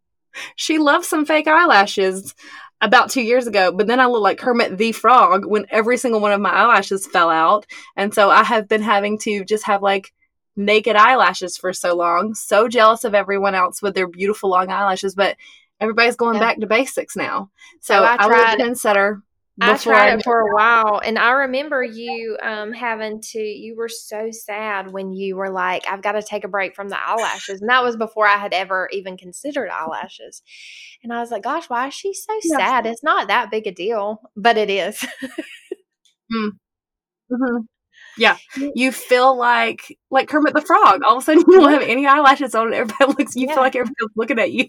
she 0.56 0.78
loves 0.78 1.08
some 1.08 1.24
fake 1.26 1.48
eyelashes 1.48 2.34
about 2.80 3.10
two 3.10 3.22
years 3.22 3.46
ago, 3.46 3.72
but 3.72 3.86
then 3.86 4.00
I 4.00 4.06
look 4.06 4.22
like 4.22 4.38
Kermit 4.38 4.76
the 4.76 4.92
Frog 4.92 5.46
when 5.46 5.66
every 5.70 5.96
single 5.96 6.20
one 6.20 6.32
of 6.32 6.40
my 6.40 6.50
eyelashes 6.50 7.06
fell 7.06 7.30
out. 7.30 7.66
And 7.96 8.12
so 8.12 8.30
I 8.30 8.42
have 8.44 8.68
been 8.68 8.82
having 8.82 9.18
to 9.20 9.44
just 9.44 9.64
have 9.64 9.80
like 9.82 10.12
naked 10.56 10.94
eyelashes 10.96 11.56
for 11.56 11.72
so 11.72 11.96
long. 11.96 12.34
So 12.34 12.68
jealous 12.68 13.04
of 13.04 13.14
everyone 13.14 13.54
else 13.54 13.80
with 13.80 13.94
their 13.94 14.06
beautiful 14.08 14.50
long 14.50 14.70
eyelashes, 14.70 15.14
but 15.14 15.36
everybody's 15.80 16.16
going 16.16 16.34
Yeah. 16.34 16.40
back 16.40 16.60
to 16.60 16.66
basics 16.66 17.16
now. 17.16 17.50
So, 17.80 17.94
So 17.94 18.04
I 18.04 18.14
I, 18.18 18.26
tried- 18.28 18.60
a 18.60 18.62
trendsetter. 18.64 19.22
I 19.60 19.76
tried 19.76 20.10
knew- 20.12 20.18
it 20.18 20.24
for 20.24 20.40
a 20.40 20.54
while, 20.54 21.00
and 21.04 21.18
I 21.18 21.30
remember 21.30 21.82
you 21.82 22.36
um, 22.42 22.72
having 22.72 23.20
to. 23.20 23.38
You 23.38 23.76
were 23.76 23.88
so 23.88 24.30
sad 24.32 24.90
when 24.92 25.12
you 25.12 25.36
were 25.36 25.50
like, 25.50 25.86
"I've 25.88 26.02
got 26.02 26.12
to 26.12 26.22
take 26.22 26.42
a 26.44 26.48
break 26.48 26.74
from 26.74 26.88
the 26.88 26.98
eyelashes," 27.00 27.60
and 27.60 27.70
that 27.70 27.84
was 27.84 27.96
before 27.96 28.26
I 28.26 28.36
had 28.36 28.52
ever 28.52 28.88
even 28.92 29.16
considered 29.16 29.68
eyelashes. 29.70 30.42
And 31.04 31.12
I 31.12 31.20
was 31.20 31.30
like, 31.30 31.42
"Gosh, 31.44 31.70
why 31.70 31.86
is 31.88 31.94
she 31.94 32.12
so 32.14 32.32
sad? 32.42 32.86
It's 32.86 33.04
not 33.04 33.28
that 33.28 33.50
big 33.52 33.66
a 33.68 33.72
deal, 33.72 34.20
but 34.36 34.56
it 34.56 34.70
is." 34.70 35.04
Mhm. 37.30 37.66
Yeah, 38.18 38.36
you 38.74 38.92
feel 38.92 39.36
like 39.36 39.96
like 40.10 40.28
Kermit 40.28 40.54
the 40.54 40.60
Frog. 40.62 41.02
All 41.04 41.16
of 41.16 41.22
a 41.22 41.24
sudden, 41.24 41.44
you 41.48 41.60
don't 41.60 41.72
have 41.72 41.82
any 41.82 42.06
eyelashes 42.06 42.54
on, 42.54 42.66
and 42.68 42.74
everybody 42.74 43.06
looks. 43.18 43.36
You 43.36 43.46
Yeah. 43.48 43.54
feel 43.54 43.62
like 43.62 43.76
everybody's 43.76 44.16
looking 44.16 44.38
at 44.38 44.52
you. 44.52 44.68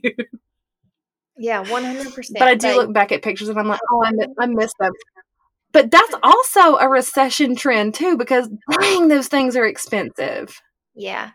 Yeah, 1.37 1.59
one 1.69 1.83
hundred 1.83 2.13
percent. 2.13 2.39
But 2.39 2.47
I 2.47 2.55
do 2.55 2.75
look 2.75 2.93
back 2.93 3.11
at 3.11 3.21
pictures, 3.21 3.49
and 3.49 3.59
I'm 3.59 3.67
like, 3.67 3.81
oh, 3.91 4.03
I 4.03 4.11
miss, 4.11 4.27
I 4.39 4.45
miss 4.45 4.73
them. 4.79 4.91
But 5.71 5.91
that's 5.91 6.15
also 6.23 6.77
a 6.77 6.87
recession 6.87 7.55
trend 7.55 7.95
too, 7.95 8.17
because 8.17 8.49
dang, 8.79 9.09
those 9.09 9.27
things 9.27 9.57
are 9.57 9.65
expensive. 9.65 10.61
Yeah, 10.93 11.31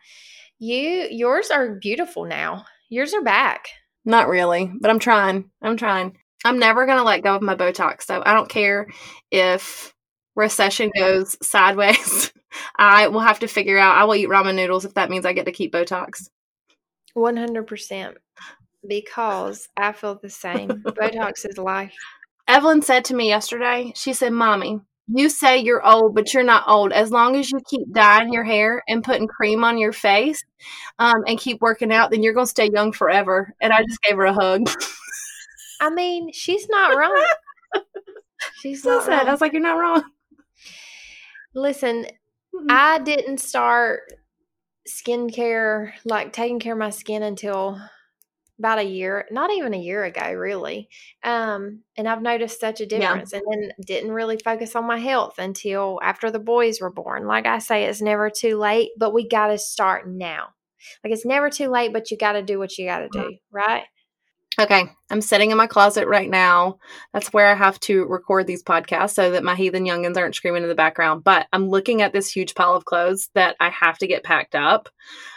you 0.58 1.08
yours 1.10 1.50
are 1.50 1.74
beautiful 1.74 2.24
now. 2.24 2.64
Yours 2.88 3.12
are 3.12 3.22
back. 3.22 3.68
Not 4.04 4.28
really, 4.28 4.72
but 4.80 4.90
I'm 4.90 4.98
trying. 4.98 5.50
I'm 5.60 5.76
trying. 5.76 6.16
I'm 6.44 6.58
never 6.58 6.86
gonna 6.86 7.04
let 7.04 7.22
go 7.22 7.34
of 7.34 7.42
my 7.42 7.54
Botox, 7.54 8.04
so 8.04 8.22
I 8.24 8.32
don't 8.32 8.48
care 8.48 8.86
if 9.30 9.94
recession 10.34 10.90
goes 10.96 11.36
sideways. 11.46 12.32
I 12.76 13.08
will 13.08 13.20
have 13.20 13.40
to 13.40 13.46
figure 13.46 13.78
out. 13.78 13.96
I 13.96 14.04
will 14.04 14.16
eat 14.16 14.28
ramen 14.28 14.56
noodles 14.56 14.84
if 14.84 14.94
that 14.94 15.10
means 15.10 15.26
I 15.26 15.34
get 15.34 15.44
to 15.44 15.52
keep 15.52 15.72
Botox. 15.72 16.28
One 17.12 17.36
hundred 17.36 17.66
percent. 17.66 18.16
Because 18.87 19.69
I 19.77 19.93
feel 19.93 20.19
the 20.21 20.31
same. 20.31 20.69
Botox 20.85 21.49
is 21.49 21.59
life. 21.59 21.95
Evelyn 22.49 22.83
said 22.83 23.05
to 23.07 23.14
me 23.14 23.29
yesterday, 23.29 23.93
she 23.95 24.12
said, 24.12 24.33
Mommy, 24.33 24.81
you 25.07 25.29
say 25.29 25.59
you're 25.59 25.85
old, 25.87 26.14
but 26.14 26.33
you're 26.33 26.43
not 26.43 26.64
old. 26.66 26.93
As 26.93 27.11
long 27.11 27.37
as 27.37 27.51
you 27.51 27.61
keep 27.69 27.93
dyeing 27.93 28.33
your 28.33 28.45
hair 28.45 28.83
and 28.88 29.05
putting 29.05 29.29
cream 29.29 29.62
on 29.64 29.79
your 29.79 29.93
face 29.93 30.43
um, 30.99 31.23
and 31.27 31.38
keep 31.38 31.61
working 31.61 31.93
out, 31.93 32.11
then 32.11 32.23
you're 32.23 32.35
going 32.35 32.47
to 32.47 32.51
stay 32.51 32.71
young 32.73 32.93
forever. 32.93 33.55
And 33.61 33.73
I 33.73 33.83
just 33.83 34.03
gave 34.03 34.16
her 34.16 34.25
a 34.25 34.33
hug. 34.33 34.69
I 35.81 35.90
mean, 35.90 36.33
she's 36.33 36.69
not 36.69 36.97
wrong. 36.97 37.27
She's 38.61 38.83
so 38.85 38.97
not 38.97 39.05
sad. 39.05 39.29
I 39.29 39.33
was 39.33 39.40
like, 39.40 39.53
You're 39.53 39.62
not 39.62 39.79
wrong. 39.79 40.03
Listen, 41.55 42.07
Mhm. 42.55 42.66
I 42.69 42.99
didn't 42.99 43.38
start 43.38 44.12
skincare, 44.88 45.93
like 46.05 46.33
taking 46.33 46.59
care 46.59 46.73
of 46.73 46.79
my 46.79 46.90
skin 46.90 47.23
until 47.23 47.81
about 48.61 48.79
a 48.79 48.85
year, 48.85 49.27
not 49.31 49.51
even 49.51 49.75
a 49.75 49.79
year 49.79 50.05
ago, 50.05 50.33
really. 50.33 50.88
Um, 51.25 51.81
and 51.96 52.07
I've 52.07 52.23
noticed 52.23 52.61
such 52.61 52.81
a 52.81 52.87
difference. 52.87 53.33
Yeah. 53.33 53.40
And 53.40 53.46
then 53.51 53.73
didn't 53.85 54.12
really 54.12 54.38
focus 54.38 54.77
on 54.77 54.87
my 54.87 54.99
health 54.99 55.38
until 55.38 55.99
after 56.03 56.31
the 56.31 56.38
boys 56.38 56.81
were 56.81 56.92
born. 56.92 57.27
Like 57.27 57.46
I 57.46 57.59
say, 57.59 57.85
it's 57.85 58.03
never 58.03 58.31
too 58.31 58.59
late, 58.59 58.90
but 58.99 59.14
we 59.14 59.27
got 59.27 59.49
to 59.49 59.59
start 59.59 60.07
now. 60.07 60.51
Like 61.03 61.12
it's 61.12 61.27
never 61.27 61.51
too 61.51 61.68
late, 61.68 61.92
but 61.92 62.11
you 62.11 62.18
got 62.18 62.33
to 62.33 62.42
do 62.42 62.59
what 62.59 62.77
you 62.79 62.87
got 62.87 63.01
to 63.01 63.09
do, 63.09 63.37
right? 63.51 63.85
Okay, 64.59 64.90
I'm 65.11 65.23
sitting 65.23 65.53
in 65.53 65.57
my 65.57 65.66
closet 65.66 66.07
right 66.07 66.29
now. 66.29 66.79
That's 67.14 67.33
where 67.33 67.46
I 67.46 67.55
have 67.55 67.81
to 67.81 68.05
record 68.05 68.46
these 68.46 68.62
podcasts 68.62 69.14
so 69.14 69.31
that 69.31 69.44
my 69.44 69.55
heathen 69.55 69.87
youngins 69.87 70.18
aren't 70.18 70.35
screaming 70.35 70.64
in 70.64 70.68
the 70.68 70.75
background. 70.75 71.25
But 71.25 71.46
I'm 71.53 71.68
looking 71.68 72.03
at 72.03 72.12
this 72.12 72.31
huge 72.31 72.55
pile 72.55 72.75
of 72.75 72.85
clothes 72.85 73.31
that 73.35 73.57
I 73.59 73.70
have 73.70 73.96
to 73.99 74.07
get 74.07 74.25
packed 74.25 74.55
up 74.55 74.90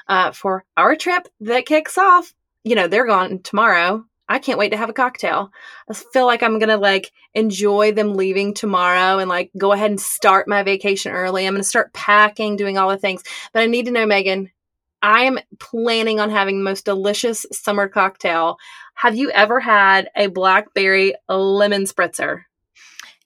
uh, 0.10 0.32
for 0.34 0.66
our 0.76 0.98
trip 0.98 1.28
that 1.42 1.66
kicks 1.66 1.98
off. 1.98 2.34
You 2.64 2.76
know, 2.76 2.88
they're 2.88 3.08
gone 3.08 3.40
tomorrow. 3.40 4.06
I 4.30 4.40
can't 4.40 4.58
wait 4.58 4.70
to 4.70 4.78
have 4.78 4.90
a 4.90 4.94
cocktail. 4.94 5.52
I 5.90 5.94
feel 5.94 6.26
like 6.26 6.44
I'm 6.44 6.58
gonna 6.60 6.78
like 6.78 7.12
enjoy 7.34 7.92
them 7.92 8.16
leaving 8.16 8.54
tomorrow 8.54 9.20
and 9.20 9.30
like 9.30 9.52
go 9.58 9.74
ahead 9.74 9.92
and 9.92 10.00
start 10.00 10.48
my 10.48 10.64
vacation 10.64 11.12
early. 11.12 11.46
I'm 11.46 11.54
gonna 11.54 11.64
start 11.64 11.94
packing, 11.94 12.56
doing 12.56 12.78
all 12.78 12.90
the 12.90 12.98
things. 12.98 13.24
But 13.54 13.64
I 13.64 13.66
need 13.66 13.86
to 13.86 13.92
know, 13.92 14.06
Magan, 14.06 14.50
I 15.02 15.24
am 15.24 15.40
planning 15.60 16.22
on 16.22 16.30
having 16.30 16.58
the 16.58 16.64
most 16.64 16.86
delicious 16.86 17.46
summer 17.52 17.90
cocktail. 17.90 18.58
Have 18.94 19.16
you 19.16 19.30
ever 19.32 19.60
had 19.60 20.10
a 20.16 20.28
blackberry 20.28 21.16
lemon 21.28 21.84
spritzer? 21.84 22.44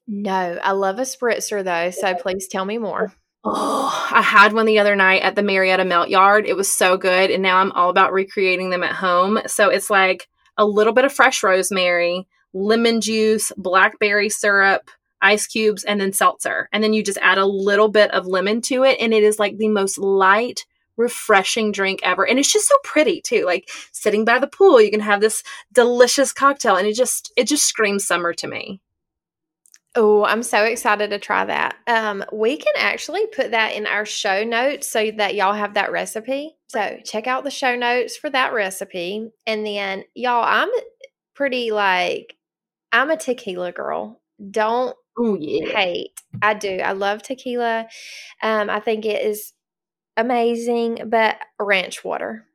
No, 0.07 0.31
I 0.63 0.71
love 0.71 0.97
a 0.97 1.03
spritzer 1.03 1.63
though, 1.63 1.91
so 1.91 2.15
please 2.15 2.47
tell 2.47 2.65
me 2.65 2.79
more. 2.79 3.13
Oh, 3.49 4.09
I 4.11 4.21
had 4.21 4.51
one 4.51 4.65
the 4.65 4.79
other 4.79 4.95
night 4.95 5.21
at 5.21 5.35
the 5.35 5.43
Marietta 5.43 5.85
Melt 5.85 6.09
Yard. 6.09 6.45
It 6.45 6.57
was 6.57 6.71
so 6.71 6.97
good, 6.97 7.31
and 7.31 7.41
now 7.41 7.57
I'm 7.57 7.71
all 7.71 7.89
about 7.89 8.11
recreating 8.11 8.71
them 8.71 8.83
at 8.83 8.95
home. 8.95 9.39
So 9.47 9.69
it's 9.69 9.89
like 9.89 10.27
a 10.57 10.65
little 10.65 10.91
bit 10.91 11.05
of 11.05 11.13
fresh 11.13 11.43
rosemary, 11.43 12.27
lemon 12.53 12.99
juice, 12.99 13.53
blackberry 13.55 14.29
syrup, 14.29 14.89
ice 15.21 15.47
cubes, 15.47 15.85
and 15.85 16.01
then 16.01 16.11
seltzer. 16.11 16.67
And 16.73 16.83
then 16.83 16.91
you 16.91 17.03
just 17.03 17.19
add 17.21 17.37
a 17.37 17.45
little 17.45 17.87
bit 17.87 18.11
of 18.11 18.27
lemon 18.27 18.61
to 18.63 18.83
it, 18.83 18.97
and 18.99 19.13
it 19.13 19.23
is 19.23 19.39
like 19.39 19.57
the 19.57 19.69
most 19.69 19.97
light, 19.97 20.65
refreshing 20.97 21.71
drink 21.71 22.01
ever. 22.03 22.27
And 22.27 22.39
it's 22.39 22.51
just 22.51 22.67
so 22.67 22.75
pretty 22.83 23.21
too. 23.21 23.45
Like 23.45 23.69
sitting 23.93 24.25
by 24.25 24.39
the 24.39 24.47
pool, 24.47 24.81
you 24.81 24.91
can 24.91 24.99
have 24.99 25.21
this 25.21 25.41
delicious 25.71 26.33
cocktail 26.33 26.75
and 26.75 26.87
it 26.87 26.95
just 26.95 27.31
it 27.37 27.47
just 27.47 27.65
screams 27.65 28.05
summer 28.05 28.33
to 28.33 28.47
me. 28.47 28.81
Oh, 29.95 30.23
I'm 30.25 30.43
so 30.43 30.63
excited 30.63 31.09
to 31.09 31.19
try 31.19 31.45
that. 31.45 31.77
Um, 31.87 32.23
we 32.31 32.57
can 32.57 32.73
actually 32.77 33.25
put 33.27 33.51
that 33.51 33.73
in 33.73 33.87
our 33.87 34.05
show 34.05 34.43
notes 34.43 34.87
so 34.87 35.09
that 35.11 35.33
y'all 35.33 35.53
have 35.53 35.73
that 35.73 35.91
recipe. 35.91 36.55
So 36.67 36.99
check 37.03 37.25
out 37.25 37.43
the 37.43 37.49
show 37.49 37.75
notes 37.75 38.15
for 38.15 38.29
that 38.29 38.53
recipe. 38.53 39.31
And 39.47 39.65
then 39.65 40.03
y'all, 40.13 40.43
I'm 40.45 40.69
pretty 41.33 41.71
like 41.71 42.35
I'm 42.91 43.09
a 43.09 43.17
tequila 43.17 43.71
girl. 43.71 44.21
Don't 44.51 44.95
oh, 45.17 45.35
yeah. 45.39 45.69
hate. 45.69 46.21
I 46.41 46.53
do. 46.53 46.77
I 46.77 46.91
love 46.91 47.23
tequila. 47.23 47.87
Um, 48.43 48.69
I 48.69 48.79
think 48.79 49.05
it 49.05 49.23
is 49.25 49.53
amazing, 50.15 50.99
but 51.07 51.37
ranch 51.59 52.03
water. 52.03 52.45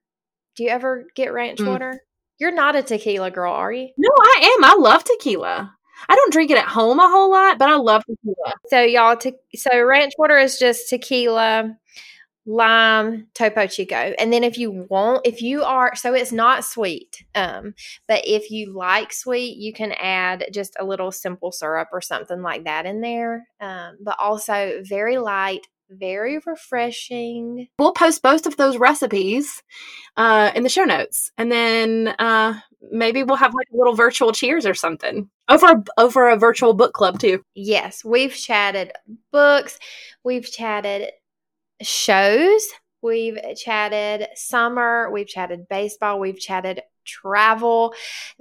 Do 0.57 0.65
you 0.65 0.71
ever 0.71 1.07
get 1.17 1.33
ranch 1.33 1.59
mm. 1.59 1.67
water? 1.67 2.01
You're 2.39 2.55
not 2.55 2.77
a 2.77 2.83
tequila 2.83 3.31
girl, 3.31 3.53
are 3.53 3.73
you? 3.73 3.89
No, 3.97 4.11
I 4.21 4.57
am. 4.57 4.65
I 4.65 4.77
love 4.79 5.05
tequila. 5.05 5.75
I 6.09 6.15
don't 6.15 6.33
drink 6.33 6.51
it 6.51 6.59
at 6.59 6.67
home 6.67 6.99
a 6.99 7.09
whole 7.09 7.31
lot, 7.31 7.59
but 7.59 7.69
I 7.69 7.77
love 7.77 8.05
tequila. 8.05 8.55
So 8.69 8.81
y'all, 8.81 9.17
te- 9.17 9.35
so 9.55 9.83
ranch 9.83 10.13
water 10.19 10.39
is 10.39 10.59
just 10.59 10.89
tequila, 10.89 11.77
lime, 12.47 13.29
Topo 13.35 13.67
Chico, 13.67 13.97
and 13.97 14.33
then 14.33 14.45
if 14.45 14.59
you 14.59 14.87
want, 14.91 15.23
if 15.25 15.43
you 15.43 15.63
are, 15.63 15.95
so 15.95 16.15
it's 16.15 16.33
not 16.33 16.65
sweet, 16.65 17.25
um, 17.35 17.75
but 18.09 18.23
if 18.27 18.51
you 18.51 18.77
like 18.77 19.13
sweet, 19.13 19.57
you 19.57 19.73
can 19.73 19.93
add 19.93 20.47
just 20.53 20.77
a 20.79 20.85
little 20.85 21.13
simple 21.13 21.53
syrup 21.53 21.89
or 21.93 22.01
something 22.01 22.43
like 22.43 22.65
that 22.65 22.87
in 22.87 23.01
there. 23.01 23.47
Um, 23.61 23.99
but 24.03 24.17
also 24.19 24.83
very 24.85 25.19
light, 25.19 25.67
very 25.89 26.41
refreshing. 26.45 27.69
We'll 27.79 27.93
post 27.93 28.23
both 28.23 28.47
of 28.47 28.57
those 28.57 28.77
recipes 28.77 29.63
uh, 30.17 30.51
in 30.55 30.63
the 30.63 30.69
show 30.69 30.85
notes, 30.85 31.31
and 31.39 31.53
then 31.53 32.09
uh, 32.19 32.59
maybe 32.91 33.23
we'll 33.23 33.37
have 33.37 33.55
like 33.55 33.69
a 33.73 33.77
little 33.77 33.95
virtual 33.95 34.33
cheers 34.33 34.67
or 34.67 34.75
something 34.75 35.31
over 35.53 35.85
over 35.99 36.29
a 36.29 36.37
virtual 36.37 36.75
book 36.75 36.95
club 36.95 37.19
too. 37.19 37.43
Yes, 37.55 38.05
we've 38.05 38.35
chatted 38.35 38.93
books, 39.31 39.79
we've 40.25 40.51
chatted 40.51 41.11
shows, 41.83 42.67
we've 43.03 43.39
chatted 43.57 44.29
summer, 44.35 45.11
we've 45.13 45.29
chatted 45.29 45.69
baseball, 45.69 46.19
we've 46.19 46.39
chatted 46.39 46.83
travel. 47.05 47.95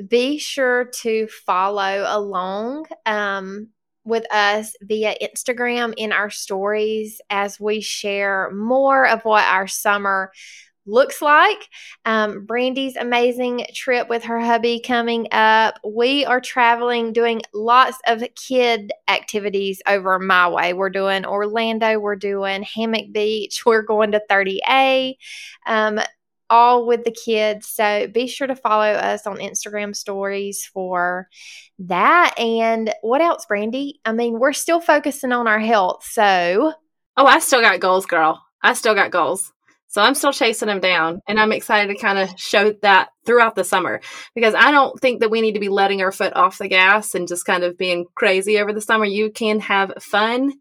Be 0.07 0.37
sure 0.37 0.85
to 1.01 1.27
follow 1.27 2.05
along. 2.07 2.85
Um, 3.05 3.69
with 4.03 4.25
us 4.33 4.73
via 4.81 5.15
Instagram 5.21 5.93
in 5.95 6.11
our 6.11 6.29
stories 6.29 7.21
as 7.29 7.59
we 7.59 7.81
share 7.81 8.49
more 8.51 9.07
of 9.07 9.23
what 9.23 9.43
our 9.43 9.67
summer 9.67 10.31
looks 10.85 11.21
like. 11.21 11.67
Um, 12.05 12.45
Brandi's 12.45 12.95
amazing 12.95 13.65
trip 13.73 14.09
with 14.09 14.23
her 14.23 14.39
hubby 14.39 14.79
coming 14.79 15.27
up. 15.31 15.79
We 15.85 16.25
are 16.25 16.41
traveling, 16.41 17.13
doing 17.13 17.41
lots 17.53 17.97
of 18.07 18.23
kid 18.35 18.91
activities 19.07 19.81
over 19.87 20.19
my 20.19 20.47
way. 20.49 20.73
We're 20.73 20.89
doing 20.89 21.25
Orlando, 21.25 21.99
we're 21.99 22.15
doing 22.15 22.63
Hammock 22.63 23.11
Beach, 23.11 23.61
we're 23.65 23.83
going 23.83 24.11
to 24.11 24.21
30A. 24.29 25.15
Um, 25.65 25.99
all 26.51 26.85
with 26.85 27.05
the 27.05 27.11
kids. 27.11 27.67
So 27.67 28.07
be 28.07 28.27
sure 28.27 28.45
to 28.45 28.55
follow 28.55 28.91
us 28.91 29.25
on 29.25 29.37
Instagram 29.37 29.95
stories 29.95 30.65
for 30.65 31.29
that. 31.79 32.35
And 32.37 32.93
what 33.01 33.21
else, 33.21 33.45
Brandi? 33.49 33.93
I 34.03 34.11
mean, 34.11 34.37
we're 34.37 34.53
still 34.53 34.81
focusing 34.81 35.31
on 35.31 35.47
our 35.47 35.59
health. 35.59 36.05
So. 36.05 36.73
Oh, 37.17 37.25
I 37.25 37.39
still 37.39 37.61
got 37.61 37.79
goals, 37.79 38.05
girl. 38.05 38.43
I 38.61 38.73
still 38.73 38.93
got 38.93 39.11
goals. 39.11 39.51
So 39.91 40.01
I'm 40.01 40.15
still 40.15 40.31
chasing 40.31 40.67
them 40.67 40.79
down. 40.79 41.21
And 41.27 41.37
I'm 41.37 41.51
excited 41.51 41.93
to 41.93 42.01
kind 42.01 42.17
of 42.17 42.29
show 42.39 42.73
that 42.81 43.09
throughout 43.25 43.55
the 43.55 43.65
summer 43.65 43.99
because 44.33 44.55
I 44.55 44.71
don't 44.71 44.97
think 44.99 45.19
that 45.19 45.29
we 45.29 45.41
need 45.41 45.53
to 45.53 45.59
be 45.59 45.67
letting 45.67 46.01
our 46.01 46.13
foot 46.13 46.33
off 46.33 46.57
the 46.57 46.69
gas 46.69 47.13
and 47.13 47.27
just 47.27 47.45
kind 47.45 47.63
of 47.63 47.77
being 47.77 48.05
crazy 48.15 48.57
over 48.57 48.71
the 48.71 48.79
summer. 48.79 49.05
You 49.05 49.31
can 49.31 49.59
have 49.59 49.93
fun 50.01 50.53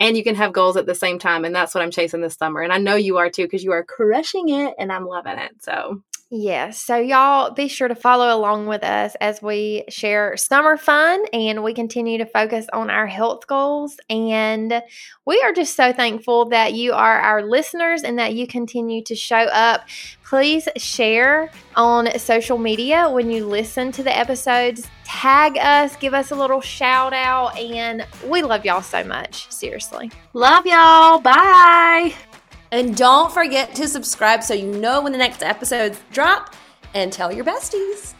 and 0.00 0.16
you 0.16 0.24
can 0.24 0.34
have 0.34 0.54
goals 0.54 0.78
at 0.78 0.86
the 0.86 0.94
same 0.94 1.18
time. 1.18 1.44
And 1.44 1.54
that's 1.54 1.74
what 1.74 1.84
I'm 1.84 1.90
chasing 1.90 2.22
this 2.22 2.36
summer. 2.36 2.62
And 2.62 2.72
I 2.72 2.78
know 2.78 2.94
you 2.94 3.18
are 3.18 3.28
too 3.28 3.44
because 3.44 3.62
you 3.62 3.72
are 3.72 3.84
crushing 3.84 4.48
it 4.48 4.74
and 4.78 4.90
I'm 4.90 5.04
loving 5.04 5.38
it. 5.38 5.62
So 5.62 6.02
Yes. 6.32 6.80
So, 6.80 6.96
y'all 6.96 7.50
be 7.50 7.66
sure 7.66 7.88
to 7.88 7.96
follow 7.96 8.32
along 8.32 8.68
with 8.68 8.84
us 8.84 9.16
as 9.20 9.42
we 9.42 9.82
share 9.88 10.36
summer 10.36 10.76
fun 10.76 11.24
and 11.32 11.64
we 11.64 11.74
continue 11.74 12.18
to 12.18 12.26
focus 12.26 12.66
on 12.72 12.88
our 12.88 13.08
health 13.08 13.48
goals. 13.48 13.96
And 14.08 14.80
we 15.26 15.42
are 15.42 15.52
just 15.52 15.74
so 15.74 15.92
thankful 15.92 16.44
that 16.50 16.74
you 16.74 16.92
are 16.92 17.18
our 17.18 17.42
listeners 17.42 18.04
and 18.04 18.16
that 18.20 18.34
you 18.34 18.46
continue 18.46 19.02
to 19.04 19.16
show 19.16 19.38
up. 19.38 19.88
Please 20.24 20.68
share 20.76 21.50
on 21.74 22.16
social 22.16 22.58
media 22.58 23.10
when 23.10 23.28
you 23.28 23.44
listen 23.44 23.90
to 23.90 24.04
the 24.04 24.16
episodes. 24.16 24.86
Tag 25.02 25.58
us, 25.58 25.96
give 25.96 26.14
us 26.14 26.30
a 26.30 26.36
little 26.36 26.60
shout 26.60 27.12
out, 27.12 27.58
and 27.58 28.06
we 28.24 28.42
love 28.42 28.64
y'all 28.64 28.82
so 28.82 29.02
much. 29.02 29.50
Seriously. 29.50 30.12
Love 30.32 30.64
y'all. 30.64 31.18
Bye. 31.18 32.14
And 32.72 32.96
don't 32.96 33.32
forget 33.32 33.74
to 33.76 33.88
subscribe 33.88 34.42
so 34.44 34.54
you 34.54 34.66
know 34.66 35.02
when 35.02 35.12
the 35.12 35.18
next 35.18 35.42
episodes 35.42 36.00
drop 36.12 36.54
and 36.94 37.12
tell 37.12 37.32
your 37.32 37.44
besties. 37.44 38.14